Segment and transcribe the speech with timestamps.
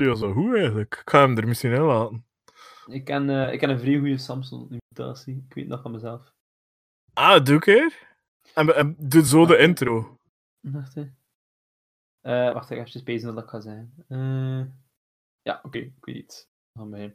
[0.00, 0.94] Ja, die was wel goed eigenlijk.
[0.94, 2.24] Ik ga hem er misschien in laten.
[2.86, 5.44] Ik ken, eh, ik ken een vrij goede Samson-imitatie.
[5.48, 6.32] Ik weet het nog van mezelf.
[7.12, 8.08] Ah, doe keer.
[8.54, 10.18] En, en doe zo de intro.
[10.60, 11.10] Wacht, hè.
[12.20, 13.94] Eh, wacht, ik ga even bezig dat ik ga zijn.
[14.08, 14.60] Eh,
[15.42, 16.48] ja, oké, ik weet iets.
[16.72, 17.14] Gaan we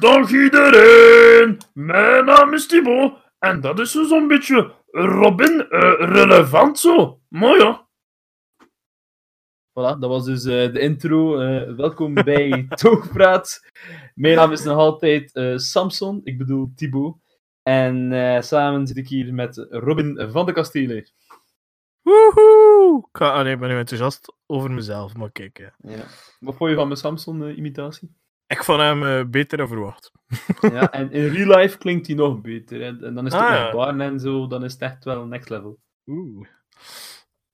[0.00, 1.58] Dag iedereen!
[1.72, 7.20] Mijn naam is Thibaut en dat is dus zo'n beetje Robin eh, relevant zo.
[7.28, 7.81] Mooi ja.
[9.72, 11.38] Voilà, dat was dus eh, de intro.
[11.40, 13.60] Eh, welkom bij Toogpraat.
[14.14, 17.16] Mijn naam is nog altijd eh, Samson, ik bedoel Thibaut.
[17.62, 21.10] En eh, samen zit ik hier met Robin van de Kastelen.
[22.02, 22.98] Woehoe!
[22.98, 25.58] Ik, ga, ah, nee, ik ben nu enthousiast over mezelf, maar kijk.
[25.58, 25.92] Hè.
[25.94, 26.04] Ja.
[26.40, 28.14] Wat vond je van mijn Samson-imitatie?
[28.46, 30.10] Ik vond hem eh, beter dan verwacht.
[30.60, 32.80] ja, en in real life klinkt hij nog beter.
[32.80, 33.06] hè.
[33.06, 33.62] En dan is het Ah, ook ja.
[33.64, 35.78] met baren en zo, dan is het echt wel next level.
[36.06, 36.46] Oeh.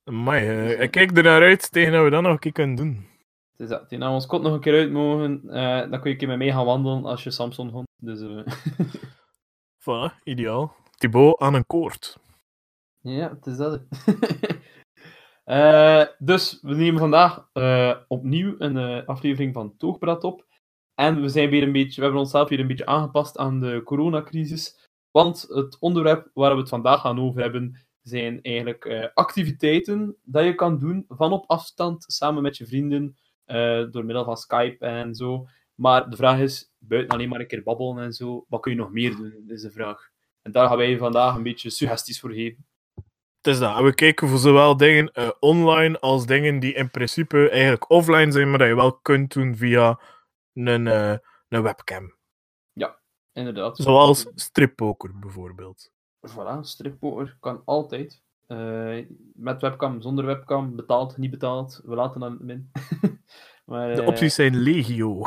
[0.08, 2.76] Amai, eh, ik kijk er naar uit tegen dat we dat nog een keer kunnen
[2.76, 3.06] doen.
[3.56, 6.16] Dus ja, die ons kot nog een keer uit mogen, eh, dan kun je een
[6.16, 7.86] keer met mij gaan wandelen als je Samson vond.
[7.96, 8.46] Dus eh,
[9.84, 10.74] Voilà, ideaal.
[10.96, 12.18] Thibaut aan een koord.
[13.00, 13.80] ja, het is dat.
[15.48, 17.48] Eh, dus we nemen vandaag
[18.08, 20.46] opnieuw een aflevering van Toogpraat op.
[20.94, 23.82] En we, zijn weer een beetje, we hebben onszelf weer een beetje aangepast aan de
[23.84, 24.88] coronacrisis.
[25.10, 30.44] Want het onderwerp waar we het vandaag gaan over hebben, zijn eigenlijk eh, activiteiten dat
[30.44, 34.86] je kan doen van op afstand, samen met je vrienden, eh, door middel van Skype
[34.86, 35.46] en zo.
[35.74, 38.78] Maar de vraag is, buiten alleen maar een keer babbelen en zo, wat kun je
[38.78, 40.10] nog meer doen, is de vraag.
[40.42, 42.66] En daar gaan wij vandaag een beetje suggesties voor geven.
[43.36, 43.82] Het is dat.
[43.82, 48.50] We kijken voor zowel dingen eh, online als dingen die in principe eigenlijk offline zijn,
[48.50, 50.00] maar dat je wel kunt doen via
[50.52, 50.86] een,
[51.48, 52.16] een webcam.
[53.38, 53.76] Inderdaad.
[53.76, 55.92] Zoals strippoker bijvoorbeeld.
[56.20, 58.22] Voilà, strippoker kan altijd.
[58.46, 58.98] Eh,
[59.34, 61.80] met webcam, zonder webcam, betaald, niet betaald.
[61.84, 62.70] We laten dat min.
[63.66, 65.22] maar, De eh, opties zijn legio.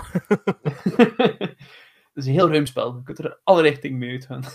[2.13, 2.96] Het is een heel ruim spel.
[2.96, 4.44] Je kunt er alle richtingen mee uitgaan.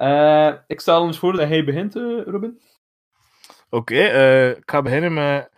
[0.00, 2.60] Eh, ik stel ons voor dat hij begint, eh, Robin.
[3.70, 5.50] Oké, eh, ik ga beginnen met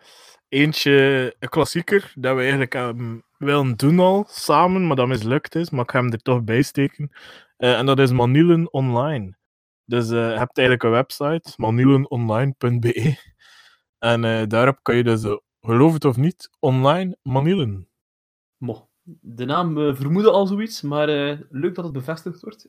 [0.53, 5.71] eentje, een klassieker, dat we eigenlijk ehm, willen doen al samen, maar dat mislukt is,
[5.71, 7.11] maar ik ga hem er toch bij steken.
[7.57, 9.37] Eh, en dat is Manielen Online.
[9.85, 13.17] Dus eh, je hebt eigenlijk een website, manielenonline.be.
[13.99, 15.23] En eh, daarop kan je dus,
[15.61, 17.89] geloof het of niet, online manielen.
[18.57, 18.89] Mo.
[19.21, 21.07] De naam vermoedde al zoiets, maar
[21.51, 22.69] leuk dat het bevestigd wordt.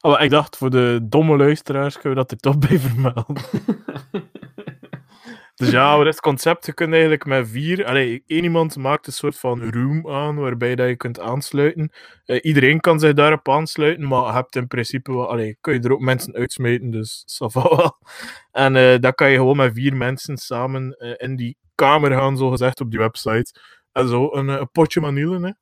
[0.00, 3.42] Oh, ik dacht, voor de domme luisteraars kunnen we dat er toch bij vermelden.
[5.60, 6.66] Dus ja, wat is het concept?
[6.66, 7.86] Je kunt eigenlijk met vier...
[7.86, 11.92] Allee, één iemand maakt een soort van room aan, waarbij dat je kunt aansluiten.
[12.24, 15.28] Eh, iedereen kan zich daarop aansluiten, maar je hebt in principe wel...
[15.28, 17.46] Allee, kun je er ook mensen uitsmeten, dus ça.
[18.50, 22.36] En eh dan kan je gewoon met vier mensen samen eh, in die kamer gaan,
[22.36, 23.60] zogezegd, op die website.
[23.92, 25.52] En zo een, potje manielen, hè.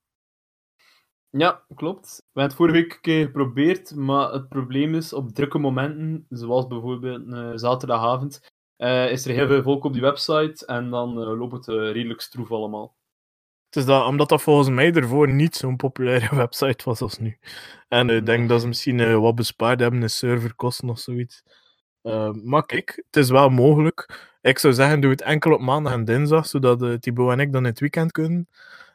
[1.30, 2.16] Ja, klopt.
[2.32, 6.26] We hebben het vorige week een keer geprobeerd, maar het probleem is op drukke momenten,
[6.28, 11.38] zoals bijvoorbeeld zaterdagavond, eh, is er heel veel volk op die website en dan eh,
[11.38, 12.96] loopt het eh, redelijk stroef allemaal.
[13.64, 17.38] Het is dat, omdat dat volgens mij ervoor niet zo'n populaire website was als nu.
[17.88, 21.42] En ik denk dat ze misschien wat bespaard hebben in serverkosten of zoiets.
[22.42, 24.26] Maar kijk, het is wel mogelijk.
[24.40, 27.52] Ik zou zeggen, doe het enkel op maandag en dinsdag, zodat eh, Thibaut en ik
[27.52, 28.48] dan het weekend kunnen.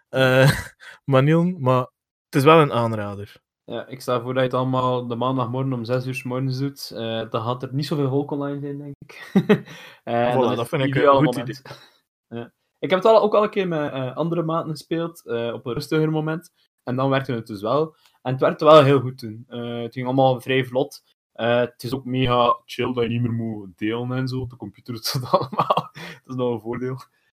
[0.10, 0.52] eh
[1.06, 1.80] manielen, maar
[2.26, 3.43] het is wel een aanrader.
[3.66, 6.57] Ja, ik stel voor dat je het allemaal de maandagmorgen om 6 uur 's morgens
[6.57, 6.91] doet.
[6.91, 9.22] Eh, dan gaat er niet zoveel volk online zijn, denk ik.
[10.03, 11.62] Eh, en Voilà, dat vind ik een goed moment.
[12.28, 12.53] Ja.
[12.79, 15.74] Ik heb het al, ook al een keer met eh, andere maten gespeeld, op een
[15.74, 16.51] rustiger moment.
[16.84, 17.95] En dan werkte het dus wel.
[18.21, 19.45] En het werkte wel heel goed toen.
[19.48, 21.04] Het ging allemaal vrij vlot.
[21.33, 24.48] Het is ook mega chill dat je niet meer moet delen en zo.
[24.48, 25.89] De computer doet dat allemaal.
[25.94, 26.98] dat is nog een voordeel.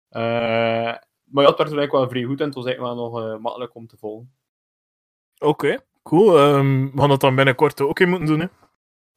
[0.10, 3.76] Maar ja, het werkte eigenlijk wel vrij goed en het was eigenlijk wel nog makkelijk
[3.76, 4.34] om te volgen.
[5.40, 6.38] Oké, cool.
[6.38, 8.48] Ehm, we gaan dat dan binnenkort ook in moeten doen, hè.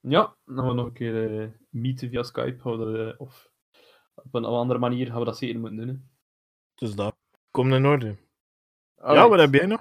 [0.00, 2.70] Ja, dan gaan we nog een keer eh, meeten via Skype.
[2.70, 3.50] Eh, of
[4.14, 5.88] op een andere manier gaan we dat zeker moeten doen.
[5.88, 5.94] Hè.
[6.74, 7.16] Dus dat
[7.50, 8.16] komt in orde.
[8.96, 9.80] Ja, wat heb jij nog?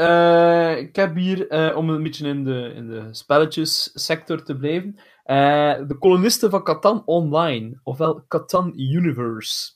[0.00, 4.98] Eh, ik heb hier, eh, om een beetje in de, in de spelletjessector te blijven,
[5.24, 9.72] eh, de kolonisten van Catan Online, ofwel Catan Universe.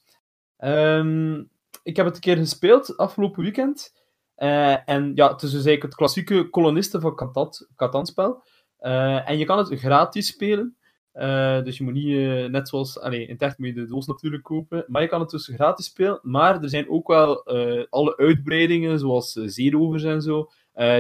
[0.57, 1.43] Ehm,
[1.83, 4.04] ik heb het een keer gespeeld afgelopen weekend.
[4.35, 8.43] Eh, en ja, het is dus het klassieke kolonisten van Catan, Catan-spel.
[8.79, 10.77] Eh, en je kan het gratis spelen.
[11.13, 14.07] Eh, dus je moet niet, net zoals, allee, in het echt moet je de doos
[14.07, 16.19] natuurlijk kopen, maar je kan het dus gratis spelen.
[16.23, 17.45] Maar er zijn ook wel
[17.91, 20.51] alle uitbreidingen, zoals uh, zeerovers en zo,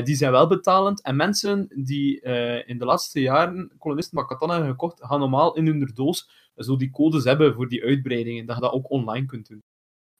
[0.04, 1.02] die zijn wel betalend.
[1.02, 2.20] En mensen die
[2.66, 6.76] in de laatste jaren kolonisten van Catan hebben gekocht, gaan normaal in hun doos zo
[6.76, 9.62] die codes hebben voor die uitbreidingen, dat je dat ook online kunt doen.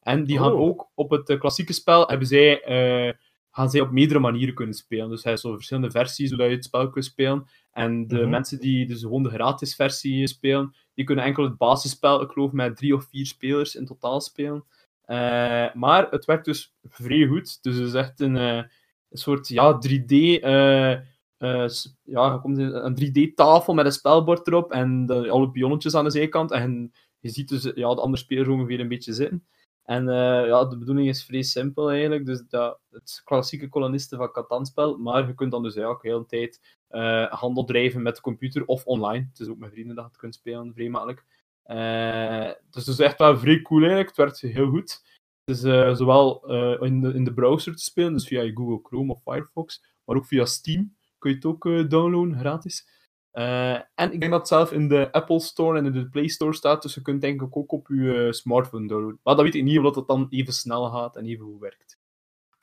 [0.04, 0.60] En die gaan Oh.
[0.60, 3.14] ook op het eh, klassieke spel, hebben zij, eh,
[3.50, 5.08] gaan zij op meerdere manieren kunnen spelen.
[5.08, 7.46] Dus hij heeft zo verschillende versies, zodat je het spel kunt spelen.
[7.72, 8.28] En de Mhm.
[8.30, 12.52] mensen die dus gewoon de gratis versie spelen, die kunnen enkel het basisspel, ik geloof,
[12.52, 14.64] met drie of vier spelers in totaal spelen.
[15.04, 17.62] Eh, maar het werkt dus vrij goed.
[17.62, 18.68] Dus het is echt een, een
[19.10, 20.12] soort ja, 3D.
[20.42, 26.04] eh, eh, s- ja, een 3D-tafel met een spelbord erop en de, alle pionnetjes aan
[26.04, 26.50] de zijkant.
[26.50, 29.44] En je ziet dus ja, de andere spelers ongeveer een beetje zitten.
[29.84, 32.26] En eh, ja, de bedoeling is vrij simpel eigenlijk.
[32.26, 34.98] Dus dat, het klassieke kolonisten van Catan-spel.
[34.98, 38.64] Maar je kunt dan dus ook de hele tijd eh, handel drijven met de computer
[38.64, 39.26] of online.
[39.30, 41.24] Het is ook met vrienden dat je het kunt spelen, vrij makkelijk.
[41.62, 44.08] Eh, dus het is echt wel vrij cool eigenlijk.
[44.08, 45.02] Het werkt heel goed.
[45.44, 45.60] Het is
[45.98, 46.46] zowel
[46.82, 50.26] in, de, in de browser te spelen, dus via Google Chrome of Firefox, maar ook
[50.26, 52.88] via Steam kun je het ook downloaden, gratis.
[53.34, 56.28] Eh, en ik denk dat het zelf in de Apple Store en in de Play
[56.28, 59.20] Store staat, dus je kunt denk ik ook op je eh, smartphone downloaden.
[59.22, 61.98] Maar dat weet ik niet of dat dan even snel gaat en even goed werkt.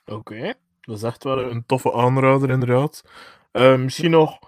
[0.06, 3.04] Oké, dat is echt wel een toffe aanrader, inderdaad.
[3.52, 4.40] Eh, misschien nog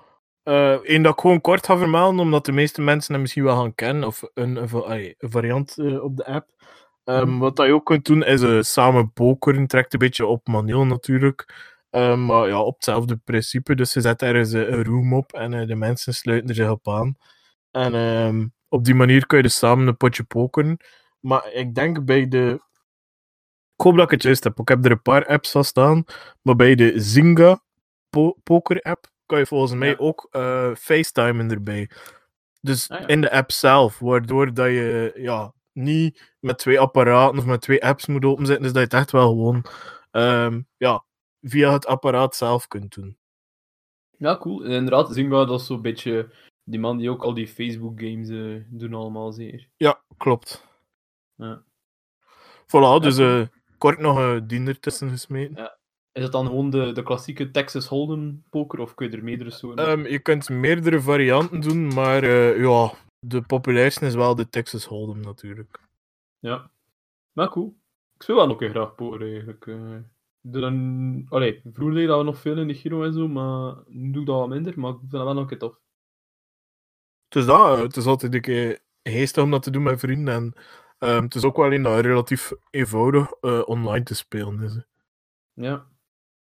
[0.84, 3.76] één dat ik gewoon kort ga vermelden, omdat de meeste mensen hem misschien wel gaan
[3.76, 6.50] kennen, of een, een, variant op de app.
[7.04, 7.38] Ehm, Mhm.
[7.38, 9.68] Wat dat je ook kunt doen, is samen pokeren.
[9.68, 11.73] Trekt een beetje op manueel natuurlijk.
[11.94, 13.76] Ehm, maar ja, op hetzelfde principe.
[13.76, 16.70] Dus je zet ergens eh, een room op en eh, de mensen sluiten er zich
[16.70, 17.16] op aan.
[17.72, 20.78] En ehm, op die manier kun je dus samen een potje pokeren.
[21.20, 22.62] Maar ik denk bij de
[23.76, 24.60] ik hoop dat ik het juist heb.
[24.60, 26.04] Ik heb er een paar apps van staan.
[26.42, 27.62] Maar bij de Zynga
[28.10, 29.96] po poker app kan je volgens mij Ja.
[29.98, 31.90] ook eh FaceTimen erbij.
[32.62, 33.08] Dus Ah, ja.
[33.08, 37.86] in de app zelf, waardoor dat je ja, niet met twee apparaten of met twee
[37.86, 38.64] apps moet openzetten.
[38.64, 39.66] Dus dat je het echt wel gewoon
[40.12, 41.06] ehm, ja,
[41.44, 43.18] via het apparaat zelf kunt doen.
[44.18, 44.64] Ja, cool.
[44.64, 46.30] En inderdaad, Zynga, dat is zo'n beetje
[46.64, 49.70] die man die ook al die Facebook-games eh, doen allemaal zeer.
[49.78, 50.68] Ja, klopt.
[51.36, 51.64] Ja.
[52.68, 53.42] Voilà, dus eh,
[53.78, 55.78] kort nog een dien ertussen gesmeten.
[56.12, 59.52] Is het dan gewoon de, de klassieke Texas Hold'em poker, of kun je er meerdere
[59.52, 59.88] soorten?
[59.88, 64.86] Ehm, je kunt meerdere varianten doen, maar eh, ja, de populairste is wel de Texas
[64.86, 65.80] Hold'em natuurlijk.
[66.40, 66.72] Ja.
[67.32, 67.76] Maar cool.
[68.16, 69.66] Ik speel wel nog een keer graag poker eigenlijk.
[70.44, 70.52] Eh.
[70.52, 71.26] Dan...
[71.30, 74.22] Allee, vroeger deed dat we nog veel in de Giro en zo, maar nu doe
[74.22, 75.80] ik dat wat minder, maar ik vind dat wel nog een keer tof.
[77.28, 80.34] Dus dat, eh, het is altijd een keer geestig om dat te doen met vrienden.
[80.34, 80.54] En
[80.98, 84.76] ehm, het is ook wel dat relatief eenvoudig eh, online te spelen is.
[84.76, 84.82] hè.
[85.54, 85.92] Ja.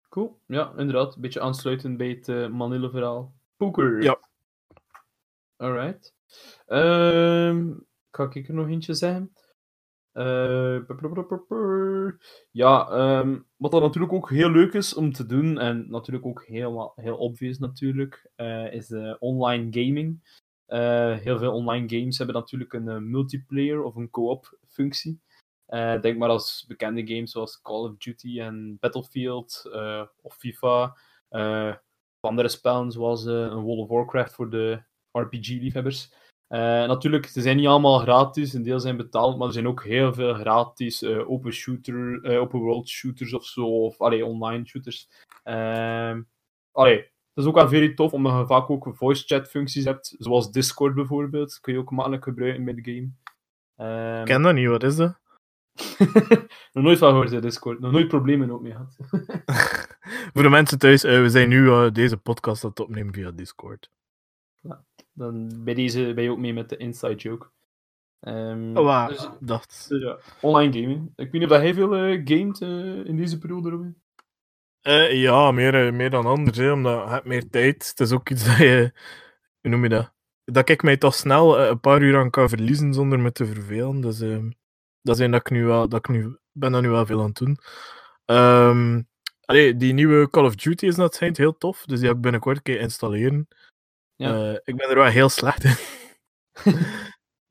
[0.08, 0.40] Cool.
[0.46, 1.14] Ja, inderdaad.
[1.14, 3.34] Een beetje aansluitend bij het uh, Manille-verhaal.
[3.56, 4.02] Poker.
[4.02, 4.18] Ja.
[5.56, 6.14] Alright.
[6.66, 7.72] Ehm
[8.16, 9.32] kan ik er nog eentje zeggen?
[12.50, 16.44] Ja, ehm, wat dan natuurlijk ook heel leuk is om te doen, en natuurlijk ook
[16.44, 20.40] heel, heel obvious natuurlijk, eh, is eh, online gaming.
[20.66, 25.20] Eh, heel veel online games hebben natuurlijk een eh, multiplayer of een co-op functie.
[25.66, 30.96] Eh, denk maar als bekende games zoals Call of Duty en Battlefield eh, of FIFA.
[31.28, 31.74] eh,
[32.20, 34.82] andere spellen zoals eh, een World of Warcraft voor de
[35.12, 36.12] RPG-liefhebbers.
[36.48, 39.84] Eh, natuurlijk, ze zijn niet allemaal gratis, een deel zijn betaald, maar er zijn ook
[39.84, 44.66] heel veel gratis eh, open, shooter, eh, open world shooters of zo, of allee, online
[44.66, 45.08] shooters.
[45.42, 46.22] Ehm
[46.72, 50.14] allee, het is ook wel very tof, omdat je vaak ook voice chat functies hebt,
[50.18, 53.10] zoals Discord bijvoorbeeld, kun je ook makkelijk gebruiken bij de game.
[53.76, 55.18] Ehm, Ik ken dat niet, wat is dat?
[56.72, 57.80] nog nooit van gehoord, Discord.
[57.80, 58.96] Nog nooit problemen ook mee gehad.
[60.34, 63.90] Voor de mensen thuis, we zijn nu deze podcast aan het opnemen via Discord.
[65.16, 67.46] Dan bij deze ben je ook mee met de inside joke.
[68.20, 69.88] Ehm, Oh, waar, dus- dacht.
[69.88, 71.06] dus ja, online gaming.
[71.06, 74.02] Ik weet niet of dat hij veel eh gamet eh, in deze periode, Robin.
[74.80, 77.88] Eh, ja, meer, meer dan anders, hè, omdat je hebt meer tijd.
[77.88, 78.92] Het is ook iets dat je...
[79.60, 80.12] Hoe noem je dat?
[80.44, 83.46] Dat ik mij toch snel eh, een paar uur aan kan verliezen zonder me te
[83.46, 84.00] vervelen.
[84.00, 84.50] Dus ehm,
[85.02, 85.88] dat is een dat ik nu wel...
[85.88, 87.58] Dat ik nu, ben daar nu wel veel aan het doen.
[88.24, 89.02] Ehm,
[89.44, 91.84] allee, die nieuwe Call of Duty is dat schijnt heel tof.
[91.84, 93.48] Dus die ga ik binnenkort een keer installeren.
[94.16, 94.34] Ja.
[94.34, 95.76] Eh, ik ben er wel heel slecht in.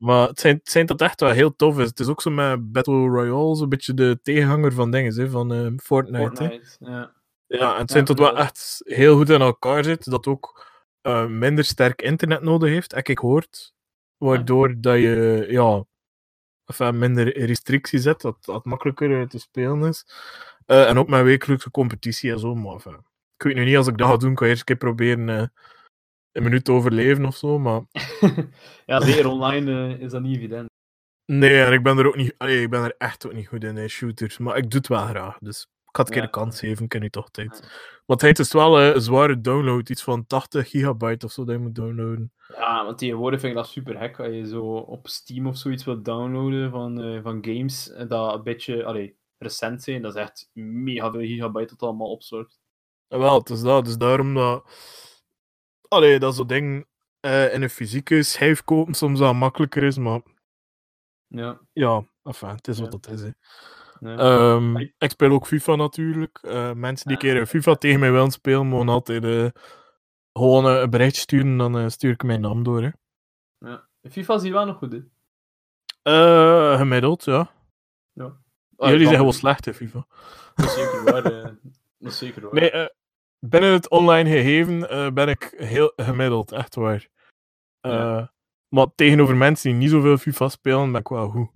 [0.06, 1.88] maar het zijn, het zijn dat echt wel heel tof is.
[1.88, 5.52] Het is ook zo met Battle Royale, zo'n beetje de tegenhanger van dingen, hè, van
[5.52, 6.60] ehm, Fortnite.
[6.78, 7.14] ja.
[7.48, 10.66] Ja, en het zijn tot wel echt heel goed in elkaar zit, dat ook
[11.00, 13.74] eh, minder sterk internet nodig heeft, heb ik gehoord.
[14.16, 15.84] Waardoor dat je ja,
[16.64, 20.06] enfin, minder restricties hebt, dat dat makkelijker eh, te spelen is.
[20.66, 22.54] Eh, en ook met wekelijkse competitie en zo.
[22.54, 22.96] Maar enfin,
[23.36, 25.28] ik weet nu niet, als ik dat ga doen, kan je eerst een keer proberen
[25.28, 25.46] eh,
[26.36, 27.58] een minuut overleven of zo.
[27.58, 27.80] Maar
[28.86, 30.68] ja, zeker online eh, is dat niet evident.
[31.24, 33.64] nee, en ik ben er ook niet, allee, ik ben er echt ook niet goed
[33.64, 34.38] in, shooters.
[34.38, 36.28] Maar ik doe het wel graag, dus ik Ik had een keer Ja.
[36.28, 37.68] de kans geven, ik ken nu toch tijd.
[38.06, 41.54] Want het is wel eh, een zware download, iets van 80 gigabyte of zo dat
[41.54, 42.32] je moet downloaden.
[42.48, 45.84] Ja, want tegenwoordig vind ik dat super hek als je zo op Steam of zoiets
[45.84, 50.02] wilt downloaden van, eh, van games dat een beetje allee, recent zijn.
[50.02, 52.58] Dat is echt mega veel gigabyte dat allemaal opstort.
[53.08, 53.84] Ja, wel, het is dat.
[53.84, 54.64] Dus daarom dat...
[55.88, 56.86] Allee, dat zo'n ding
[57.20, 60.20] eh, in een fysieke schijf kopen soms wel makkelijker is, maar
[61.26, 61.60] Ja.
[61.72, 62.82] ja, enfin, het is Ja.
[62.82, 63.20] wat het is.
[63.20, 63.30] Hè.
[64.00, 64.16] ja.
[64.18, 66.38] Ehm, Ik- speel ook FIFA natuurlijk.
[66.42, 67.22] Eh, mensen die Ah.
[67.22, 69.48] een keer FIFA tegen mij willen spelen, mogen altijd eh,
[70.32, 72.82] gewoon een bericht sturen, dan eh, stuur ik mijn naam door.
[72.82, 72.90] Hè.
[73.58, 73.88] ja.
[74.10, 75.00] FIFA is hier wel nog goed, hè?
[76.02, 77.54] Eh, gemiddeld, ja.
[78.78, 80.06] Ah, Jullie dat zijn wel slecht, hè, FIFA.
[80.54, 81.22] Dat is zeker waar.
[81.22, 82.52] dat is zeker waar.
[82.54, 82.70] Nee,
[83.40, 87.08] binnen het online gegeven eh, ben ik heel gemiddeld, echt waar.
[87.80, 88.34] Eh, Ja.
[88.68, 91.50] Maar tegenover mensen die niet zoveel FIFA spelen, ben ik wel goed.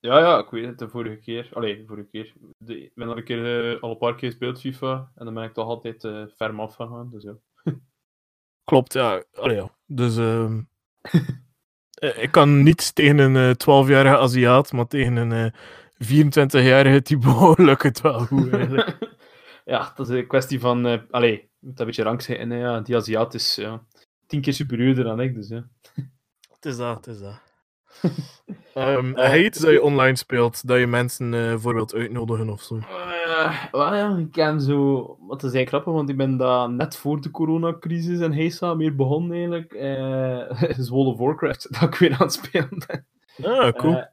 [0.00, 1.48] Ja, ja, ik weet het, de vorige keer.
[1.52, 2.32] Allee, de vorige keer.
[2.58, 5.34] De, ik ben al een keer, eh, al een paar keer gespeeld FIFA, en dan
[5.34, 7.34] ben ik toch altijd eh ferm afgegaan, dus ja.
[8.70, 9.24] Klopt, ja.
[9.32, 9.70] Allee, ja.
[9.86, 10.62] Dus ehm,
[12.02, 15.52] eh, ik kan niets tegen een eh 12-jarige Aziat, maar tegen een eh
[16.04, 19.16] 24-jarige Thibaut lukt het wel goed eigenlijk.
[19.68, 22.80] Ja, dat is een kwestie van, eh allee, je moet een beetje hè, ja.
[22.80, 23.82] Die Aziat is ja,
[24.26, 25.68] tien keer superieurder dan ik, dus ja.
[26.54, 27.40] het is dat, het is dat.
[28.74, 32.62] Ehm heb je iets dat je online speelt, dat je mensen eh bijvoorbeeld uitnodigen of
[32.62, 32.78] zo?
[33.70, 35.00] Wel ja, ik ken zo...
[35.20, 38.94] Wat is eigenlijk grappig, want ik ben daar net voor de coronacrisis en Heisa meer
[38.94, 39.72] begonnen eigenlijk.
[40.78, 43.06] is World of Warcraft, dat ik weer aan het spelen ben.
[43.42, 44.04] Ah, cool.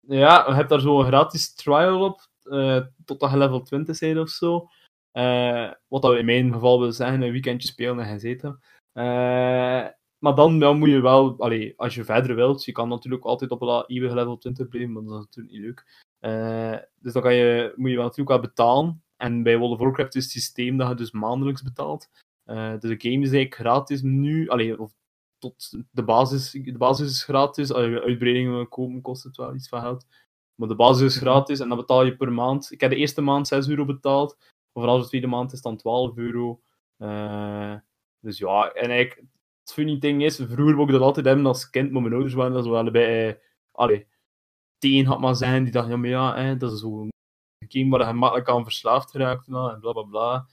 [0.00, 2.20] Ja, je hebt daar zo een gratis trial op,
[3.04, 4.68] totdat je level 20 bent of zo.
[5.18, 8.60] Eh, wat dat in mijn geval wil zeggen, een weekendje spelen en gezeten.
[8.92, 9.86] Eh
[10.18, 11.38] maar dan, dan moet je wel,
[11.76, 15.02] als je verder wilt, je kan natuurlijk altijd op een eeuwige level 20 blijven, maar
[15.02, 16.06] dat is natuurlijk niet leuk.
[16.18, 19.02] Eh, dus dan kan je, moet je wel natuurlijk wel betalen.
[19.16, 22.08] En bij World of Warcraft is het systeem dat je dus maandelijks betaalt.
[22.44, 24.92] Dus de game is eigenlijk gratis nu, allee, of
[25.38, 27.72] tot de basis, de basis is gratis.
[27.72, 30.06] Als je uitbreidingen wil kopen, kost het wel iets van geld.
[30.54, 32.72] Maar de basis is gratis en dan betaal je per maand.
[32.72, 34.36] Ik heb de eerste maand 6 euro betaald.
[34.78, 36.60] Of vanaf de tweede maand is het dan 12 euro.
[36.96, 37.74] Eh,
[38.20, 39.28] dus ja, en eigenlijk,
[39.60, 42.34] het funny ding is, vroeger wou ik dat altijd hebben als kind, maar mijn ouders
[42.34, 43.34] waren dat zo wel bij, eh,
[43.72, 44.06] allee,
[44.78, 47.08] tegen had maar zijn, die dachten, ja, maar ja, dat is zo'n
[47.68, 50.46] game waar je makkelijk aan verslaafd geraakt en bla bla bla.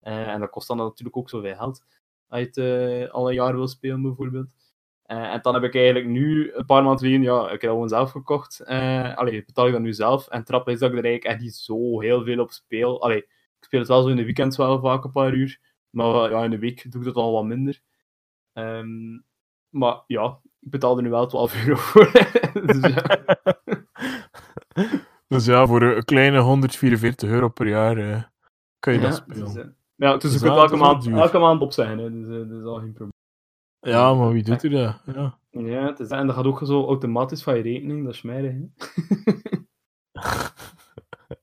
[0.00, 1.84] Eh, en dat kost dan natuurlijk ook zoveel geld.
[2.28, 4.50] Als je het al een jaar wil spelen, bijvoorbeeld.
[5.02, 7.88] En dan heb ik eigenlijk nu, een paar maanden geleden, ja, ik heb dat gewoon
[7.88, 8.64] zelf gekocht.
[9.14, 10.28] Allee, betaal ik dat nu zelf.
[10.28, 13.02] En trap is dat ik er eigenlijk echt niet zo heel veel op speel.
[13.02, 13.26] Allee,
[13.62, 15.60] ik speel het wel zo in de weekend wel vaak een paar uur.
[15.90, 17.80] Maar ja, in de week doe ik dat al wat minder.
[18.52, 19.18] Ehm,
[19.68, 22.10] maar ja, ik betaal er nu wel 12 euro voor.
[22.66, 23.16] dus ja.
[25.28, 28.22] Dus ja, voor een kleine 144 euro per jaar eh,
[28.78, 29.44] kan je dat Ja, spelen.
[29.44, 29.64] dus, eh,
[29.94, 32.64] ja, dus je Dus kunt elke maand, elke maand opzeggen, hè, dus eh, dat is
[32.64, 33.10] al geen probleem.
[33.80, 35.02] Ja, maar wie doet er dat?
[35.14, 35.38] Ja.
[35.50, 38.52] Ja, het is, en dat gaat ook zo automatisch van je rekening, dat is smerig.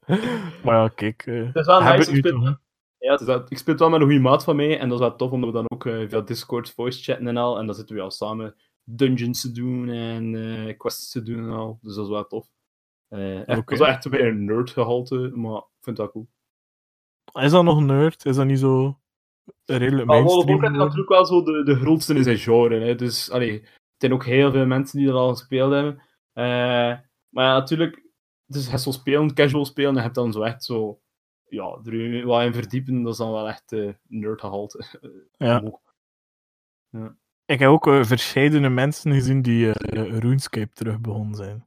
[0.63, 1.25] Maar ja, kijk.
[1.25, 2.57] eh Het is wel nice, speel-?
[2.97, 4.89] Ja, het is dat, ik speel het wel met een goede maat van mij, en
[4.89, 7.59] dat is wel tof, omdat we dan ook eh, via Discord voice chatten en al,
[7.59, 11.49] en dan zitten we al samen dungeons te doen en eh, quests te doen en
[11.49, 12.47] al, dus dat is wel tof.
[13.09, 13.55] Echt, Oké.
[13.55, 16.27] Dat is wel echt weer een nerdgehalte, maar ik vind het wel cool.
[17.45, 18.25] Is dat nog nerd?
[18.25, 18.99] Is dat niet zo
[19.65, 20.59] redelijk Maar World of mainstream?
[20.59, 23.69] Warcraft is natuurlijk wel zo de, de grootste in zijn genre, hè, dus allee, er
[23.97, 26.01] zijn ook heel veel mensen die dat al gespeeld hebben.
[27.29, 28.08] Maar ja, natuurlijk,
[28.49, 30.99] dus je hebt zo spelen, casual spelen, en je hebt dan zo echt zo,
[31.47, 34.85] ja, er wat in verdiepen, dat is dan wel echt eh nerdgehalte.
[36.91, 37.15] Ja.
[37.45, 39.73] Ik heb ook uh, verscheidene mensen gezien die uh,
[40.19, 41.65] RuneScape terug begonnen zijn.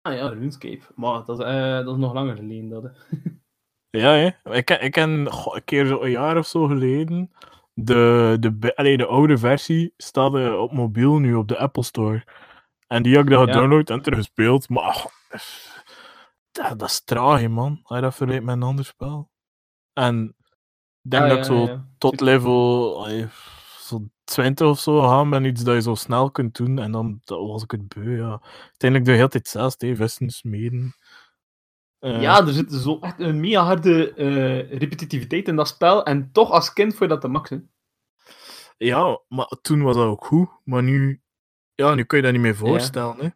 [0.00, 0.80] Ah ja, RuneScape.
[0.94, 1.44] Maar dat is,
[1.84, 2.68] dat is nog langer geleden.
[2.68, 2.92] Dat,
[4.02, 4.52] ja, hè.
[4.52, 7.32] Ik, ik ken goh, een keer zo een jaar of zo geleden.
[7.72, 12.24] De, de, allee, de oude versie staat op mobiel nu op de Apple Store.
[12.86, 13.94] En die heb ik dan gedownload ja.
[13.94, 14.68] en teruggespeeld.
[14.68, 15.06] Maar ach,
[16.52, 17.80] dat, dat is traag, man.
[17.82, 19.30] Dat vergelijkt met een ander spel.
[19.92, 20.34] En
[21.02, 23.06] ik denk ah, dat ik zo ja, tot level.
[23.78, 26.78] Zo 20 of zo gaan met iets dat je zo snel kunt doen.
[26.78, 28.40] En dan dat was ik het beu, ja.
[28.62, 30.94] Uiteindelijk doe je heel tijd zelfs, hè, vesten smeden.
[32.00, 36.04] Uh, ja, er zit zo echt een mega harde uh, repetitiviteit in dat spel.
[36.04, 37.70] En toch als kind voor je dat te maxen.
[38.76, 40.48] Ja, maar toen was dat ook goed.
[40.64, 41.22] Maar nu,
[41.74, 43.16] ja, nu kun je dat niet meer voorstellen.
[43.16, 43.22] Ja.
[43.22, 43.28] Hè.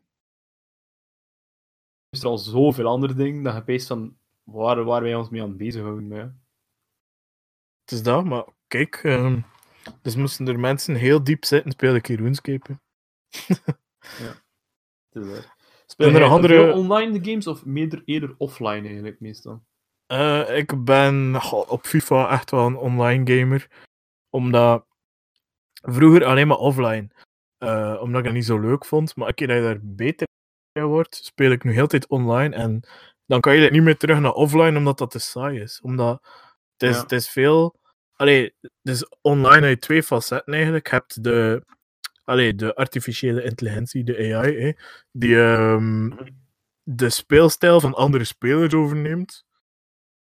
[2.08, 5.28] Er is er al zoveel andere dingen dat je peest van waar, waar wij ons
[5.28, 6.08] mee aan bezighouden.
[6.08, 6.34] Maar ja.
[7.80, 9.02] Het is dat, maar kijk.
[9.02, 9.44] Um,
[10.02, 12.78] dus moesten er mensen heel diep zitten, speel ik hier RuneScape.
[14.22, 14.42] ja,
[15.08, 15.56] het is waar.
[15.86, 16.72] Speel je er andere...
[16.72, 19.62] online de games of meer eerder offline eigenlijk meestal?
[20.06, 23.70] Eh, ik ben goh, op FIFA echt wel een online gamer.
[24.30, 24.86] Omdat
[25.72, 27.08] vroeger alleen maar offline.
[27.58, 29.16] Eh, omdat ik dat niet zo leuk vond.
[29.16, 30.26] Maar een keer dat je daar beter
[30.86, 32.56] wordt, speel ik nu heel de tijd online.
[32.56, 32.88] En
[33.26, 35.80] dan kan je niet meer terug naar offline, omdat dat te saai is.
[35.82, 36.26] Omdat
[36.76, 37.02] het is, Ja.
[37.02, 37.76] het is veel.
[38.12, 40.88] Allee, dus online heb je twee facetten eigenlijk.
[40.88, 41.64] Je hebt de,
[42.24, 44.76] allee, de artificiële intelligentie, de AI,
[45.12, 46.10] die ehm,
[46.82, 49.46] de speelstijl van andere spelers overneemt.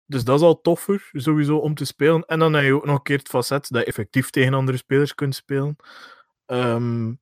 [0.06, 2.26] Dus dat is al toffer, sowieso, om te spelen.
[2.26, 4.78] En dan heb je ook nog een keer het facet dat je effectief tegen andere
[4.78, 5.76] spelers kunt spelen.
[6.46, 7.14] Ehm,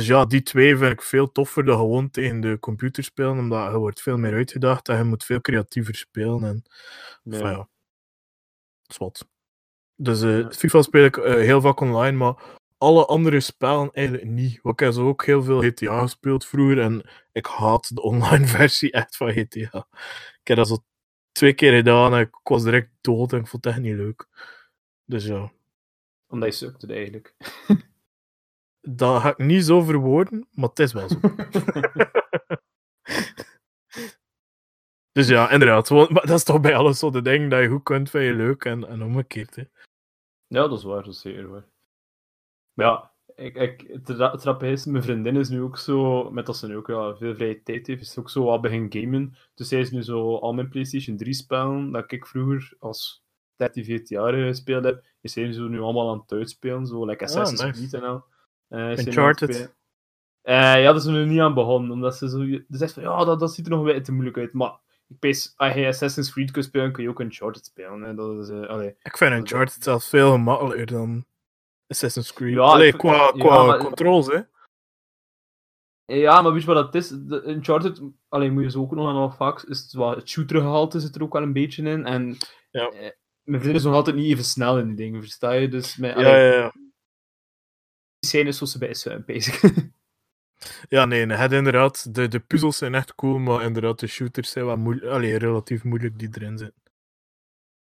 [0.00, 3.72] dus ja, die twee vind ik veel toffer dan gewoon tegen de computer spelen, omdat
[3.72, 6.44] je wordt veel meer uitgedaagd en je moet veel creatiever spelen.
[6.44, 6.62] En,
[7.22, 7.52] Ja.
[7.52, 7.68] Dat
[8.88, 9.28] is wat.
[9.96, 10.50] Dus eh, Ja.
[10.50, 14.58] FIFA speel ik eh, heel vaak online, maar alle andere spellen eigenlijk niet.
[14.62, 18.46] Want ik heb zo ook heel veel GTA gespeeld vroeger en ik haat de online
[18.56, 19.86] versie echt van GTA.
[20.40, 20.76] Ik heb dat zo
[21.32, 24.26] twee keer gedaan en ik was direct dood en ik vond het echt niet leuk.
[25.04, 25.52] Dus ja,
[26.28, 27.34] Omdat je sukte eigenlijk.
[28.96, 31.16] dat ga ik niet zo verwoorden, maar het is wel zo.
[35.12, 35.90] dus ja, inderdaad.
[35.90, 38.34] maar dat is toch bij alles zo de ding dat je goed kunt, vind je
[38.34, 39.56] leuk en, en omgekeerd.
[39.56, 39.62] Hè.
[40.46, 41.68] Ja, dat is waar, dat is zeker waar.
[42.74, 46.30] Maar ja, ik, ik, het, ra- het grappige is, mijn vriendin is nu ook zo,
[46.30, 48.60] met dat ze nu ook ja, veel vrije tijd heeft, is ze ook zo wat
[48.60, 49.34] begin gamen.
[49.54, 53.22] Dus zij is nu zo al mijn PlayStation 3 spellen, dat ik vroeger als
[53.56, 57.04] 13, 14 jaar eh, gespeeld heb, is zij zo nu allemaal aan het uitspelen, zo
[57.04, 57.78] like Assassin's Ah, nice.
[57.78, 58.24] Creed en al.
[58.70, 59.74] Eh, aan Uncharted.
[60.42, 62.38] Eh, ja, dat is er nu niet aan begonnen, omdat ze zo...
[62.38, 64.78] Ze zegt van, ja, dat, dat ziet er nog een beetje te moeilijk uit, maar...
[65.08, 68.02] Ik pees, als je Assassin's Creed kunt spelen, kun je ook Uncharted spelen.
[68.02, 68.14] Hè.
[68.14, 68.96] Dat is, eh, allee.
[69.02, 71.24] Ik vind Uncharted zelfs veel gemakkelijker dan
[71.86, 72.54] Assassin's Creed.
[72.54, 74.40] Ja, Allee, ik vind- qua, ja, qua maar- controls, hè.
[76.04, 77.08] Ja, maar weet je wat dat is?
[77.08, 81.00] De Uncharted, alleen moet je zo ook nog nog vaak, is het, wel, het shootergehalte
[81.00, 82.06] zit er ook wel een beetje in.
[82.06, 82.36] En
[82.70, 82.88] Ja.
[82.88, 83.10] eh,
[83.42, 85.68] mijn vriend is nog altijd niet even snel in die dingen, versta je?
[85.68, 86.72] Dus Ja, allee, ja, ja.
[88.26, 89.62] Scènes zoals ze bij zijn bezig.
[90.88, 92.14] Ja, nee, het inderdaad.
[92.14, 95.84] De, de puzzels zijn echt cool, maar inderdaad, de shooters zijn wat moeilijk, allee, relatief
[95.84, 96.82] moeilijk die erin zitten.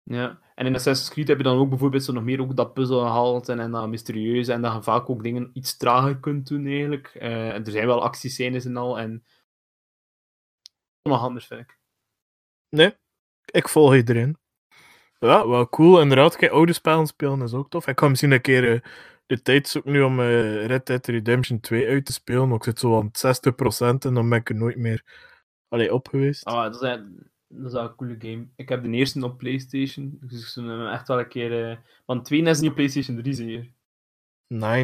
[0.03, 0.43] ja.
[0.55, 3.51] En in Assassin's Creed heb je dan ook bijvoorbeeld zo nog meer ook dat puzzelgehalte
[3.51, 7.07] en, en dat mysterieuze en dat je vaak ook dingen iets trager kunt doen eigenlijk.
[7.07, 9.25] Eh, en er zijn wel actiescènes en al en
[11.01, 11.79] nog anders vind ik.
[12.69, 12.93] Nee,
[13.45, 14.37] ik volg iedereen.
[15.19, 16.01] Ja, wel cool.
[16.01, 17.87] Inderdaad, kijk, oude spellen spelen is ook tof.
[17.87, 18.91] Ik ga misschien een keer eh,
[19.25, 22.63] de tijd zoeken nu om eh, Red Dead Redemption 2 uit te spelen, maar ik
[22.63, 25.03] zit zo aan het 60% en dan ben ik er nooit meer
[25.67, 26.43] allee, op geweest.
[26.45, 28.47] Ah, dat is, een- dat is wel een coole game.
[28.55, 31.69] Ik heb de eerste op PlayStation, dus ik zou hem echt wel een keer.
[31.71, 33.71] eh, Want twee is niet op PlayStation 3 zeker.
[34.47, 34.83] Nee.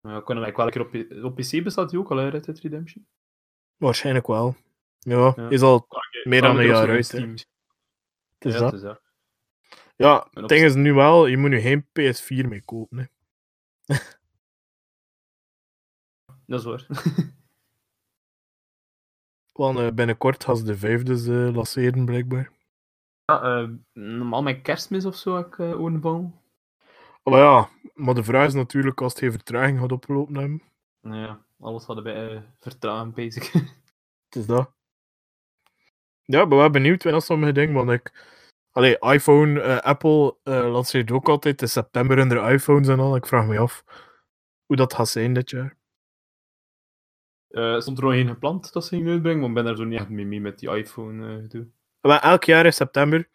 [0.00, 2.16] Maar we kunnen hem eigenlijk wel een keer op, op PC bestaat hij ook al,
[2.16, 3.06] hè, Red Dead Redemption.
[3.76, 4.56] Waarschijnlijk wel.
[4.98, 5.48] Ja, Ja.
[5.48, 5.86] is al
[6.24, 7.12] meer dan Ah, een dat is jaar uit.
[8.38, 8.72] is Ja, dat.
[8.72, 9.00] is dat.
[9.96, 12.98] Ja, het ding is nu wel, je moet nu geen PS4 mee kopen.
[12.98, 13.04] Hè.
[16.46, 16.86] Dat is waar.
[19.52, 22.50] Want eh, binnenkort gaan ze de vijfde eh, lanceren, blijkbaar.
[23.24, 26.40] ja, eh, normaal met kerstmis of zo, heb ik uh, horen van.
[27.22, 30.62] Maar ja, maar de vraag is natuurlijk als het geen vertraging gaat oplopen hebben.
[31.00, 33.52] Nou ja, alles hadden bij uh, vertragen bezig.
[34.28, 34.70] Het is dat.
[36.22, 38.34] Ja, ik ben wel benieuwd naar sommige dingen, want ik...
[38.76, 43.16] Allee, iPhone, eh, Apple eh, lanceert ook altijd in september hun iPhones en al.
[43.16, 43.84] Ik vraag me af
[44.66, 45.76] hoe dat gaat zijn dit jaar.
[47.48, 49.84] Eh, stond er nog geen gepland dat ze gingen uitbrengen, maar ik ben daar zo
[49.84, 51.66] niet echt mee, mee met die iPhone gedoe.
[52.00, 53.28] Maar elk jaar in september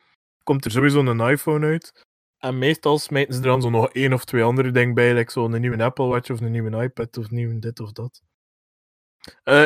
[0.43, 2.05] komt er sowieso een iPhone uit.
[2.37, 5.31] En meestal smijten ze er dan zo nog één of twee andere dingen bij, like
[5.31, 8.21] zo'n nieuwe Apple Watch of een nieuwe iPad of nieuwe dit of dat.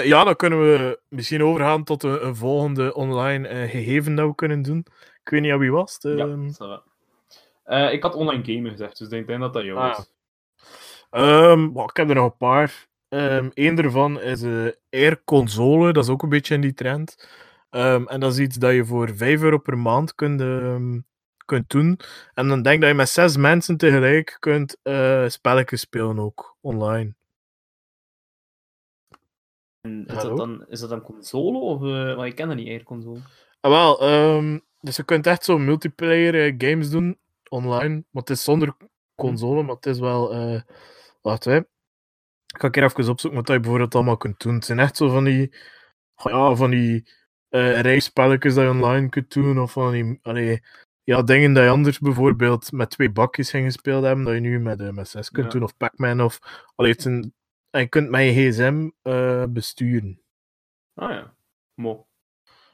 [0.03, 4.35] Ja, dan kunnen we misschien overgaan tot een, een volgende online eh, gegeven dat we
[4.35, 4.85] kunnen doen.
[5.25, 6.17] Ik weet niet aan wie was het.
[6.17, 6.49] Ja, ehm.
[7.63, 9.99] Eh, ik had online gamen gezegd, dus ik denk dat dat jou Ah.
[9.99, 10.13] is.
[11.09, 12.88] Ehm, ik heb er nog een paar.
[13.09, 17.29] Ehm Eén daarvan is eh Air Console, dat is ook een beetje in die trend.
[17.69, 20.41] Ehm, en dat is iets dat je voor 5 euro per maand kunt,
[21.45, 21.99] kunt doen.
[22.33, 26.57] En dan denk ik dat je met zes mensen tegelijk kunt eh spelletjes spelen ook,
[26.61, 27.13] online.
[29.81, 30.29] En is, Hallo?
[30.29, 31.81] dat dan, is dat dan console of...
[31.81, 33.19] eh maar ik ken dat niet, Air console.
[33.59, 37.19] Ah, wel, ehm, dus je kunt echt zo multiplayer eh, games doen
[37.50, 38.78] online, maar het is zonder
[39.15, 40.34] console, maar het is wel...
[40.34, 40.62] eh
[41.21, 41.58] wacht, hè.
[41.58, 44.54] Ik ga een keer even opzoeken wat je bijvoorbeeld allemaal kunt doen.
[44.54, 45.56] Het zijn echt zo van die...
[46.15, 47.10] ja, van die
[47.50, 50.19] eh rijspelletjes dat je online kunt doen, of van die...
[50.21, 50.62] Allee,
[51.04, 54.60] ja, dingen dat je anders bijvoorbeeld met twee bakjes ging gespeeld hebben, dat je nu
[54.60, 55.52] met, eh, met zes kunt Ja.
[55.52, 56.39] doen, of Pac-Man, of...
[56.76, 57.34] Allee, het zijn,
[57.69, 60.21] en je kunt met je gsm eh, besturen.
[60.93, 61.36] Ah ja,
[61.74, 62.08] mo.